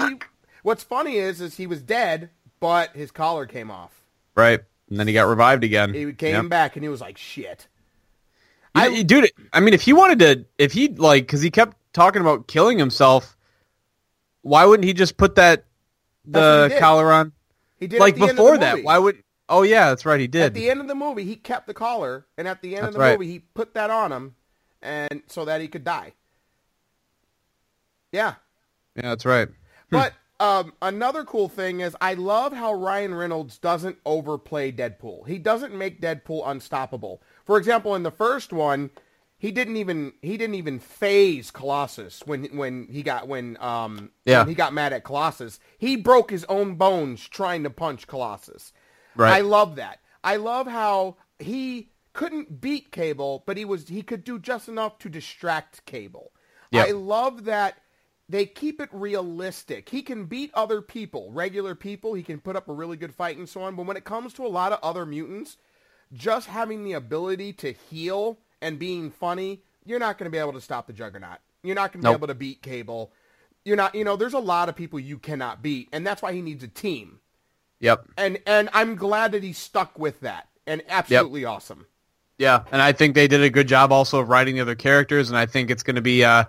[0.63, 4.03] what's funny is is he was dead, but his collar came off.
[4.35, 4.59] Right.
[4.89, 5.93] And then he got revived again.
[5.93, 6.49] He came Yep.
[6.49, 7.67] back and he was like shit.
[8.75, 12.21] I, dude, I mean, if he wanted to, if he like, because he kept talking
[12.21, 13.35] about killing himself,
[14.41, 15.65] why wouldn't he just put that
[16.25, 17.33] the collar on?
[17.77, 18.83] He did like at the end of the before that.
[18.83, 19.23] Why would?
[19.49, 20.19] Oh yeah, that's right.
[20.19, 20.43] He did.
[20.43, 22.93] At the end of the movie, he kept the collar, and at the end of
[22.93, 23.17] the right.
[23.19, 24.35] movie, he put that on him,
[24.81, 26.13] and so that he could die.
[28.11, 28.35] Yeah,
[28.95, 29.47] yeah, that's right.
[29.89, 35.27] but um, another cool thing is I love how Ryan Reynolds doesn't overplay Deadpool.
[35.27, 37.21] He doesn't make Deadpool unstoppable.
[37.45, 38.89] For example, in the first one,
[39.37, 44.39] he didn't even he didn't even phase Colossus when when he got when um Yeah.
[44.39, 45.59] when he got mad at Colossus.
[45.77, 48.73] He broke his own bones trying to punch Colossus.
[49.15, 49.33] Right.
[49.37, 49.99] I love that.
[50.23, 54.97] I love how he couldn't beat Cable, but he was he could do just enough
[54.99, 56.31] to distract Cable.
[56.71, 56.87] Yep.
[56.87, 57.77] I love that
[58.29, 59.89] they keep it realistic.
[59.89, 62.13] He can beat other people, regular people.
[62.13, 63.75] He can put up a really good fight and so on.
[63.75, 65.57] But when it comes to a lot of other mutants,
[66.13, 70.53] just having the ability to heal and being funny, you're not going to be able
[70.53, 71.39] to stop the Juggernaut.
[71.63, 72.13] You're not going to Nope.
[72.13, 73.11] be able to beat Cable.
[73.65, 76.31] You're not, you know, there's a lot of people you cannot beat, and that's why
[76.31, 77.19] he needs a team.
[77.79, 78.05] Yep.
[78.17, 80.47] And and I'm glad that he stuck with that.
[80.67, 81.87] And absolutely awesome.
[82.37, 85.29] Yeah, and I think they did a good job also of writing the other characters,
[85.29, 86.45] and I think it's going to be uh,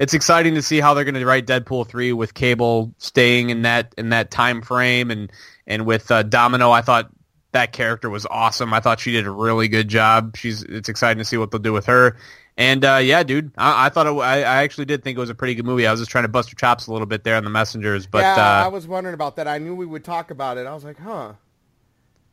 [0.00, 3.62] it's exciting to see how they're going to write Deadpool three with Cable staying in
[3.62, 5.30] that in that time frame, and
[5.66, 7.10] and with uh, Domino, I thought
[7.52, 8.72] that character was awesome.
[8.72, 10.36] I thought she did a really good job.
[10.36, 12.16] She's it's exciting to see what they'll do with her.
[12.56, 15.30] And uh, yeah, dude, I, I thought it, I, I actually did think it was
[15.30, 15.86] a pretty good movie.
[15.86, 18.06] I was just trying to bust your chops a little bit there on the messengers,
[18.06, 19.46] but yeah, I uh, was wondering about that.
[19.46, 20.66] I knew we would talk about it.
[20.66, 21.34] I was like, huh.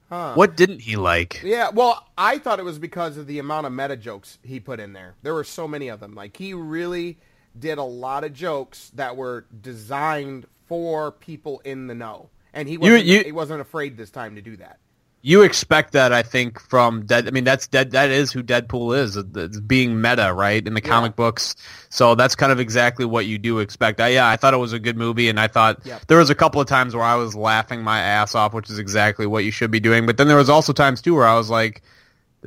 [0.09, 0.35] Huh.
[0.35, 1.41] what didn't he like?
[1.43, 4.79] Yeah, well, I thought it was because of the amount of meta jokes he put
[4.79, 5.15] in there.
[5.21, 6.15] There were so many of them.
[6.15, 7.17] Like he really
[7.59, 12.77] did a lot of jokes that were designed for people in the know, and he
[12.77, 14.77] wasn't, you- he wasn't afraid this time to do that.
[15.23, 17.27] you expect that I think from Dead.
[17.27, 17.91] I mean, that's Dead.
[17.91, 19.17] That is who Deadpool is.
[19.17, 21.55] Uh, it's being meta, right, in the comic books.
[21.89, 23.99] So that's kind of exactly what you do expect.
[23.99, 26.07] I, yeah, I thought it was a good movie, and I thought Yep.
[26.07, 28.77] there was a couple of times where I was laughing my ass off, which is
[28.79, 30.05] exactly what you should be doing.
[30.05, 31.81] But then there was also times too where I was like,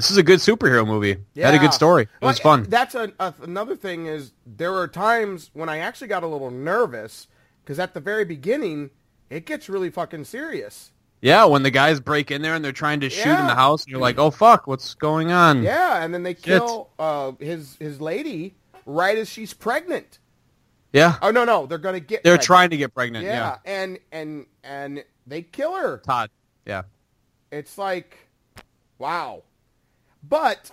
[0.04, 1.16] "This is a good superhero movie.
[1.34, 2.08] It had a good story.
[2.20, 6.08] It was fun." That's a, a, another thing is there were times when I actually
[6.08, 7.28] got a little nervous
[7.62, 8.90] because at the very beginning
[9.28, 10.90] it gets really fucking serious.
[11.22, 13.84] Yeah, when the guys break in there and they're trying to shoot in the house,
[13.84, 17.76] and you're like, "Oh fuck, what's going on?" Yeah, and then they kill uh, his
[17.78, 18.54] his lady
[18.86, 20.18] right as she's pregnant.
[20.92, 21.16] yeah.
[21.20, 22.22] Oh no, no, they're gonna get.
[22.24, 22.46] They're pregnant.
[22.46, 23.26] trying to get pregnant.
[23.26, 25.98] Yeah, Yeah, and and and they kill her.
[25.98, 26.30] Todd.
[26.64, 26.82] Yeah.
[27.50, 28.16] It's like,
[28.98, 29.42] wow.
[30.22, 30.70] But,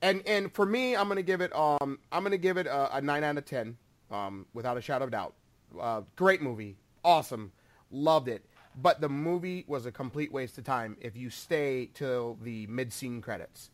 [0.00, 3.00] and and for me, I'm gonna give it um I'm gonna give it a, a
[3.00, 3.76] nine out of ten,
[4.10, 5.34] um without a shadow of doubt.
[5.78, 7.52] Uh, great movie, awesome,
[7.90, 8.44] loved it.
[8.80, 12.92] But the movie was a complete waste of time if you stay till the mid
[12.92, 13.70] scene credits.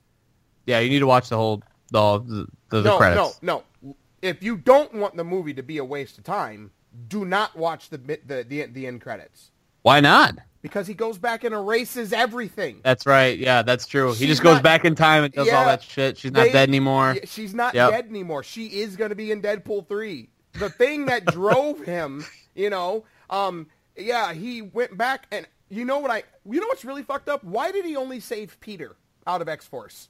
[0.67, 3.43] Yeah, you need to watch the whole the the, the, no, credits.
[3.43, 3.95] no, no.
[4.21, 6.73] If you don't want the movie to be a waste of time,
[7.07, 9.53] do not watch the the the, the end credits
[9.83, 10.39] Why not?
[10.63, 12.81] Because he goes back and erases everything.
[12.83, 13.39] That's right.
[13.39, 14.11] Yeah, that's true.
[14.13, 16.19] he She's just goes not- back in time and does all that shit.
[16.19, 17.17] She's not they- dead anymore.
[17.25, 17.91] She's not Yep.
[17.91, 18.43] dead anymore.
[18.43, 20.29] She is going to be in Deadpool 3.
[20.55, 22.25] The thing that drove him,
[22.55, 26.85] you know, um, yeah, he went back and you know what I, you know what's
[26.85, 27.45] really fucked up?
[27.45, 30.09] Why did he only save Peter out of X-Force?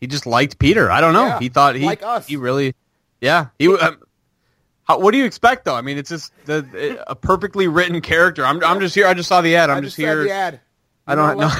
[0.00, 0.90] He just liked Peter.
[0.90, 1.26] I don't know.
[1.26, 2.26] Yeah, he thought he like us.
[2.26, 2.74] he really
[3.20, 4.00] Yeah, he um,
[4.84, 5.74] how, what do you expect though?
[5.74, 8.44] I mean, it's just the a perfectly written character.
[8.44, 9.06] I'm I'm just here.
[9.06, 9.70] I just saw the ad.
[9.70, 10.24] I'm just, just here.
[10.24, 10.60] the ad.
[11.06, 11.52] I don't know.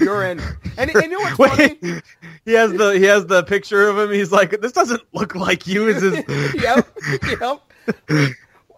[0.00, 0.40] You're in.
[0.76, 2.00] And, and you know what's funny?
[2.44, 4.10] He has the he has the picture of him.
[4.12, 5.88] He's like, this doesn't look like you.
[5.88, 6.88] Is his yep,
[7.40, 7.60] yep.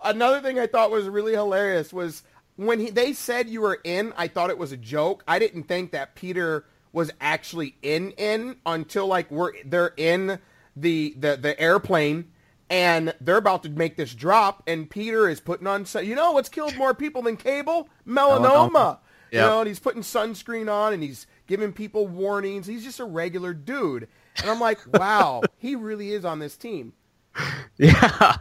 [0.04, 2.22] Another thing I thought was really hilarious was
[2.56, 4.12] when he, they said you were in.
[4.16, 5.24] I thought it was a joke.
[5.26, 10.38] I didn't think that Peter was actually in in until like we're they're in
[10.76, 12.30] the the the airplane
[12.68, 16.32] and they're about to make this drop and Peter is putting on sun- you know
[16.32, 17.88] what's killed more people than cable?
[18.06, 18.70] Melanoma.
[18.70, 18.98] Melanoma.
[19.30, 22.66] You know, and he's putting sunscreen on and he's giving people warnings.
[22.66, 24.08] He's just a regular dude.
[24.38, 26.92] And I'm like, wow, he really is on this team.
[27.78, 28.36] Yeah,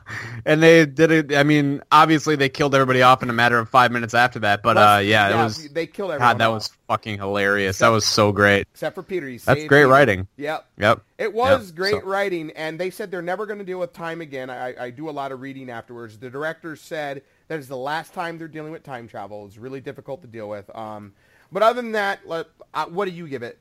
[0.45, 1.35] and they did it.
[1.35, 4.63] I mean, obviously they killed everybody off in a matter of five minutes after that.
[4.63, 6.35] But uh, yeah, it was they killed everyone.
[6.35, 6.37] God.
[6.37, 7.79] That off, was fucking hilarious.
[7.79, 8.65] That was so great.
[8.71, 9.27] except for Peter.
[9.27, 9.87] He That's great Peter.
[9.89, 10.27] writing.
[10.37, 10.65] Yep.
[10.77, 11.01] Yep.
[11.17, 11.75] It was Yep.
[11.75, 14.49] great So- writing, and they said they're never going to deal with time again.
[14.49, 16.17] I, I do a lot of reading afterwards.
[16.17, 19.45] The director said that is the last time they're dealing with time travel.
[19.45, 20.73] It's really difficult to deal with.
[20.73, 21.11] Um,
[21.51, 23.57] but other than that, let, uh, what do you give it?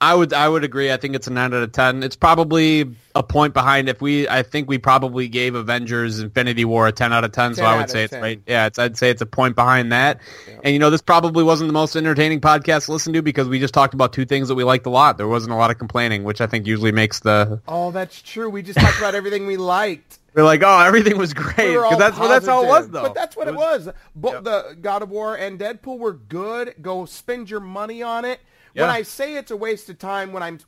[0.00, 0.92] I would I would agree.
[0.92, 2.02] I think it's a nine out of ten.
[2.02, 3.88] It's probably a point behind.
[3.88, 7.54] If we, I think we probably gave Avengers: Infinity War a ten out of ten.
[7.54, 8.22] So I would say it's 10.
[8.22, 8.42] right.
[8.46, 10.20] Yeah, it's, I'd say it's a point behind that.
[10.62, 13.58] And you know, this probably wasn't the most entertaining podcast to listen to because we
[13.58, 15.16] just talked about two things that we liked a lot.
[15.16, 18.50] There wasn't a lot of complaining, which I think usually makes the Oh, that's true.
[18.50, 20.18] We just talked about everything we liked.
[20.34, 23.02] we're like, oh, everything was great We that's well, that's how it was though.
[23.02, 23.88] But that's what it was.
[24.14, 26.74] Both the God of War and Deadpool were good.
[26.82, 28.40] Go spend your money on it.
[28.82, 30.58] When I say it's a waste of time, when I'm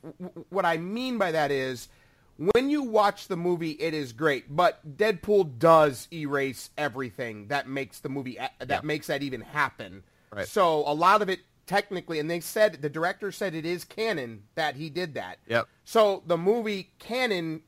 [0.49, 1.89] what I mean by that is
[2.37, 4.55] when you watch the movie, it is great.
[4.55, 10.03] But Deadpool does erase everything that makes the movie that makes that even happen.
[10.33, 10.47] Right.
[10.47, 14.43] So a lot of it technically, and they said the director said it is canon
[14.55, 15.39] that he did that.
[15.47, 15.67] Yep.
[15.83, 17.61] So the movie canon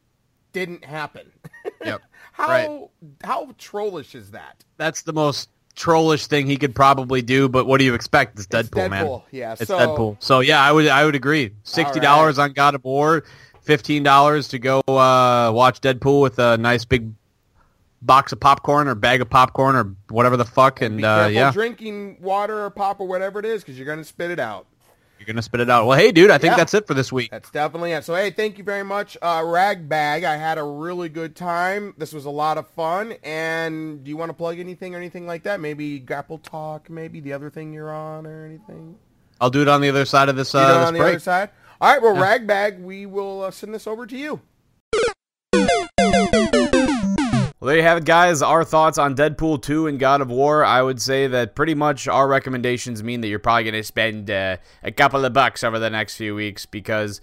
[0.53, 1.31] didn't happen.
[1.83, 2.01] Yep.
[2.33, 2.89] How Right.
[3.23, 4.65] how trollish is that?
[4.77, 5.49] That's the most
[5.79, 7.49] trollish thing he could probably do.
[7.49, 8.37] But what do you expect?
[8.37, 9.05] It's Deadpool, man.
[9.05, 10.17] Deadpool, yeah, it's so- Deadpool.
[10.19, 11.51] So yeah, I would I would agree.
[11.63, 13.23] Sixty dollars on God of War,
[13.61, 17.11] fifteen dollars to go uh, watch Deadpool with a nice big
[18.01, 20.81] box of popcorn or bag of popcorn or whatever the fuck.
[20.81, 24.03] And Be uh, yeah, drinking water or pop or whatever it is because you're gonna
[24.03, 24.67] spit it out.
[25.19, 25.85] You're gonna spit it out.
[25.85, 26.57] Well, hey, dude, I think Yeah.
[26.57, 27.29] that's it for this week.
[27.31, 28.03] That's definitely it.
[28.05, 30.23] So hey, thank you very much, uh, Ragbag.
[30.23, 31.93] I had a really good time.
[31.97, 33.13] This was a lot of fun.
[33.23, 35.59] And do you want to plug anything or anything like that?
[35.59, 38.95] Maybe Grapple Talk, maybe the other thing you're on or anything.
[39.41, 40.99] I'll do it on the other side of this, You know, uh, this on the
[40.99, 41.09] break.
[41.15, 41.49] other side.
[41.81, 44.41] All right, well, Ragbag, we will uh, send this over to you.
[47.59, 48.41] Well, there you have it, guys.
[48.41, 50.63] Our thoughts on Deadpool 2 and God of War.
[50.63, 54.31] I would say that pretty much our recommendations mean that you're probably going to spend
[54.31, 57.19] uh, a couple of bucks over the next few weeks because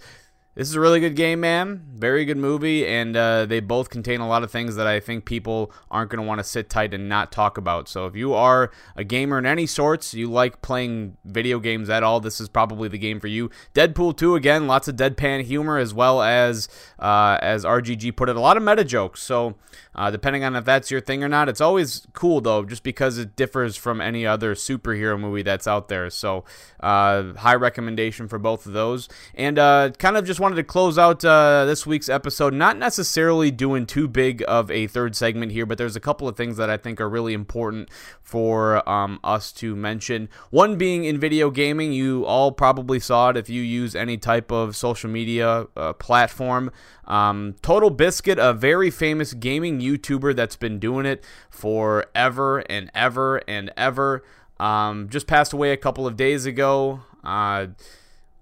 [0.57, 1.83] this is a really good game, man.
[1.93, 5.23] Very good movie, and uh, they both contain a lot of things that I think
[5.23, 7.87] people aren't going to want to sit tight and not talk about.
[7.87, 12.01] So if you are a gamer in any sorts, you like playing video games at
[12.01, 13.51] all, this is probably the game for you.
[13.75, 16.67] Deadpool 2, again, lots of deadpan humor as well as,
[16.97, 19.21] uh, as RGG put it, a lot of meta jokes.
[19.21, 19.57] So
[19.93, 23.19] uh, depending on if that's your thing or not, it's always cool though, just because
[23.19, 26.09] it differs from any other superhero movie that's out there.
[26.09, 26.45] So
[26.79, 29.07] uh, high recommendation for both of those.
[29.35, 33.51] And uh, kind of just wanted to close out uh, this week's episode, not necessarily
[33.51, 36.69] doing too big of a third segment here, but there's a couple of things that
[36.69, 37.89] I think are really important
[38.21, 40.29] for um, us to mention.
[40.49, 44.49] One being in video gaming, you all probably saw it if you use any type
[44.49, 46.71] of social media uh, platform.
[47.03, 53.69] Um, TotalBiscuit, a very famous gaming YouTuber that's been doing it forever and ever and
[53.75, 54.23] ever,
[54.61, 57.01] um, just passed away a couple of days ago.
[57.21, 57.67] Uh,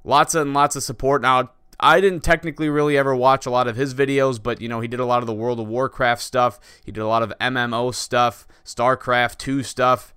[0.03, 1.23] lots and lots of support.
[1.23, 1.49] Now,
[1.79, 4.87] I didn't technically really ever watch a lot of his videos, but you know, he
[4.87, 6.59] did a lot of the World of Warcraft stuff.
[6.85, 10.13] He did a lot of MMO stuff, StarCraft 2 stuff.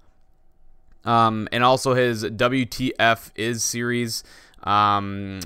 [1.05, 4.25] Um, and also his WTF is series.
[4.65, 5.41] Um,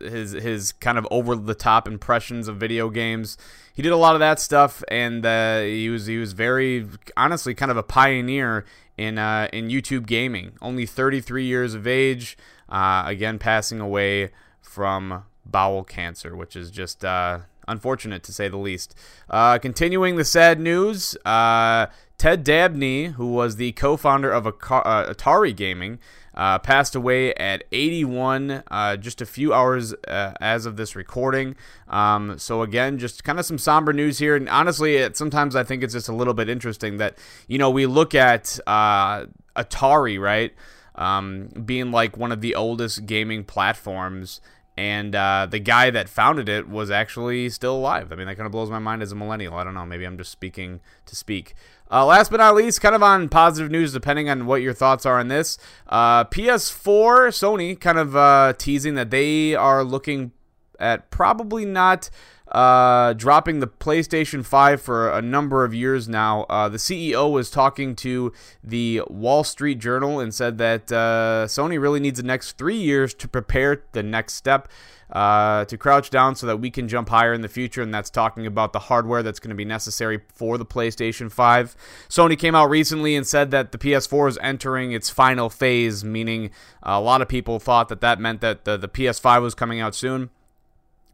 [0.00, 3.38] his his kind of over the top impressions of video games.
[3.72, 6.86] He did a lot of that stuff, and uh, he was he was very
[7.16, 8.64] honestly kind of a pioneer
[8.96, 10.52] in uh, in YouTube gaming.
[10.60, 12.36] Only 33 years of age.
[12.68, 14.30] Uh, again, passing away
[14.60, 18.94] from bowel cancer, which is just uh, unfortunate to say the least.
[19.30, 25.54] Uh, continuing the sad news, uh, Ted Dabney, who was the co-founder of uh, Atari
[25.54, 25.98] Gaming,
[26.34, 31.56] uh, passed away at 81, uh, just a few hours as of this recording.
[31.88, 35.64] Um, so again, just kind of some somber news here, and honestly, it, sometimes I
[35.64, 37.18] think it's just a little bit interesting that
[37.48, 40.52] you know we look at Atari, right?
[40.94, 44.40] Um, being like one of the oldest gaming platforms
[44.78, 48.12] and uh, the guy that founded it was actually still alive.
[48.12, 49.54] I mean, that kind of blows my mind as a millennial.
[49.54, 49.84] I don't know.
[49.84, 51.54] Maybe I'm just speaking to speak.
[51.90, 55.04] Uh, last but not least, kind of on positive news, depending on what your thoughts
[55.04, 55.58] are on this.
[55.88, 60.30] Uh, PS4, Sony, kind of uh, teasing that they are looking
[60.78, 62.10] at probably not
[62.50, 66.44] uh, dropping the PlayStation 5 for a number of years now.
[66.44, 68.32] Uh, the CEO was talking to
[68.64, 73.12] the Wall Street Journal and said that uh, Sony really needs the next three years
[73.14, 74.68] to prepare the next step.
[75.10, 78.10] Uh, to crouch down so that we can jump higher in the future, and that's
[78.10, 81.74] talking about the hardware that's going to be necessary for the PlayStation 5.
[82.10, 86.50] Sony came out recently and said that the PS4 is entering its final phase, meaning
[86.82, 89.94] a lot of people thought that that meant that the, the PS5 was coming out
[89.94, 90.28] soon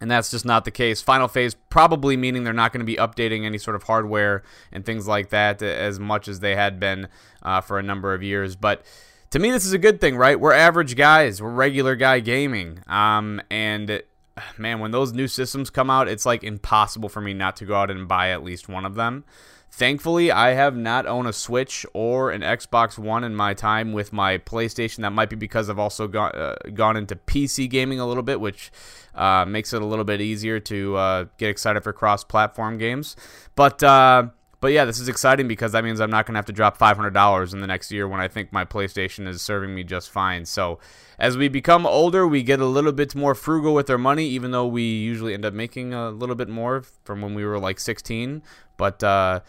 [0.01, 1.01] and that's just not the case.
[1.01, 4.43] Final phase probably meaning they're not going to be updating any sort of hardware
[4.73, 7.09] and things like that as much as they had been
[7.43, 8.57] uh, for a number of years.
[8.57, 8.85] But
[9.31, 10.39] to me, this is a good thing, right?
[10.39, 14.03] We're average guys, we're regular guy gaming, um, and
[14.59, 17.75] man, when those new systems come out, it's like impossible for me not to go
[17.75, 19.25] out and buy at least one of them.
[19.77, 24.13] Thankfully, I have not owned a Switch or an Xbox One in my time with
[24.13, 24.99] my PlayStation.
[24.99, 28.41] That might be because I've also gone uh, gone into PC gaming a little bit,
[28.41, 28.71] which
[29.17, 33.17] uh, makes it a little bit easier to uh, get excited for cross-platform games.
[33.57, 34.29] But uh,
[34.61, 36.79] but yeah, this is exciting because that means I'm not going to have to drop
[36.79, 40.47] $500 in the next year when I think my PlayStation is serving me just fine.
[40.47, 40.79] So
[41.19, 44.53] as we become older, we get a little bit more frugal with our money, even
[44.53, 47.81] though we usually end up making a little bit more from when we were like
[47.81, 48.41] 16.
[48.77, 49.41] But uh,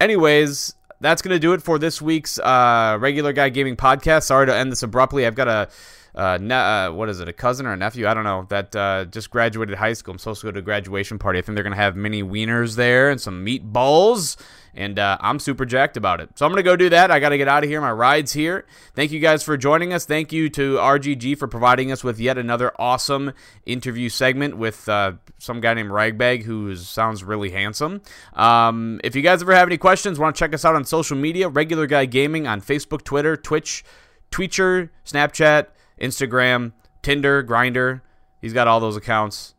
[0.00, 4.24] anyways, that's going to do it for this week's uh, regular guy gaming podcast.
[4.24, 5.26] Sorry to end this abruptly.
[5.26, 5.68] I've got a
[6.14, 8.06] uh, ne- uh, what is it, a cousin or a nephew?
[8.08, 8.46] I don't know.
[8.48, 10.12] That uh, just graduated high school.
[10.12, 11.38] I'm supposed to go to a graduation party.
[11.38, 14.36] I think they're gonna have mini wieners there and some meatballs,
[14.74, 16.30] and uh, I'm super jacked about it.
[16.38, 17.10] So I'm gonna go do that.
[17.10, 17.80] I gotta get out of here.
[17.80, 18.66] My ride's here.
[18.94, 20.04] Thank you guys for joining us.
[20.04, 23.32] Thank you to RGG for providing us with yet another awesome
[23.66, 28.02] interview segment with uh, some guy named Ragbag who sounds really handsome.
[28.34, 31.16] Um, if you guys ever have any questions, want to check us out on social
[31.16, 33.84] media, Regular Guy Gaming on Facebook, Twitter, Twitch,
[34.30, 35.68] Tweeter, Snapchat.
[36.00, 36.72] Instagram,
[37.02, 38.00] Tinder, Grindr.
[38.40, 39.54] He's got all those accounts.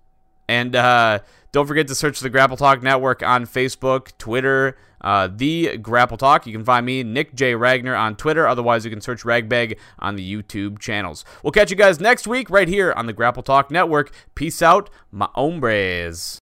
[0.47, 1.19] And uh,
[1.51, 6.45] don't forget to search the Grapple Talk Network on Facebook, Twitter, uh, the Grapple Talk.
[6.45, 7.55] You can find me, Nick J.
[7.55, 8.47] Ragnar, on Twitter.
[8.47, 11.25] Otherwise, you can search Ragbag on the YouTube channels.
[11.43, 14.11] We'll catch you guys next week right here on the Grapple Talk Network.
[14.35, 16.39] Peace out, my hombres.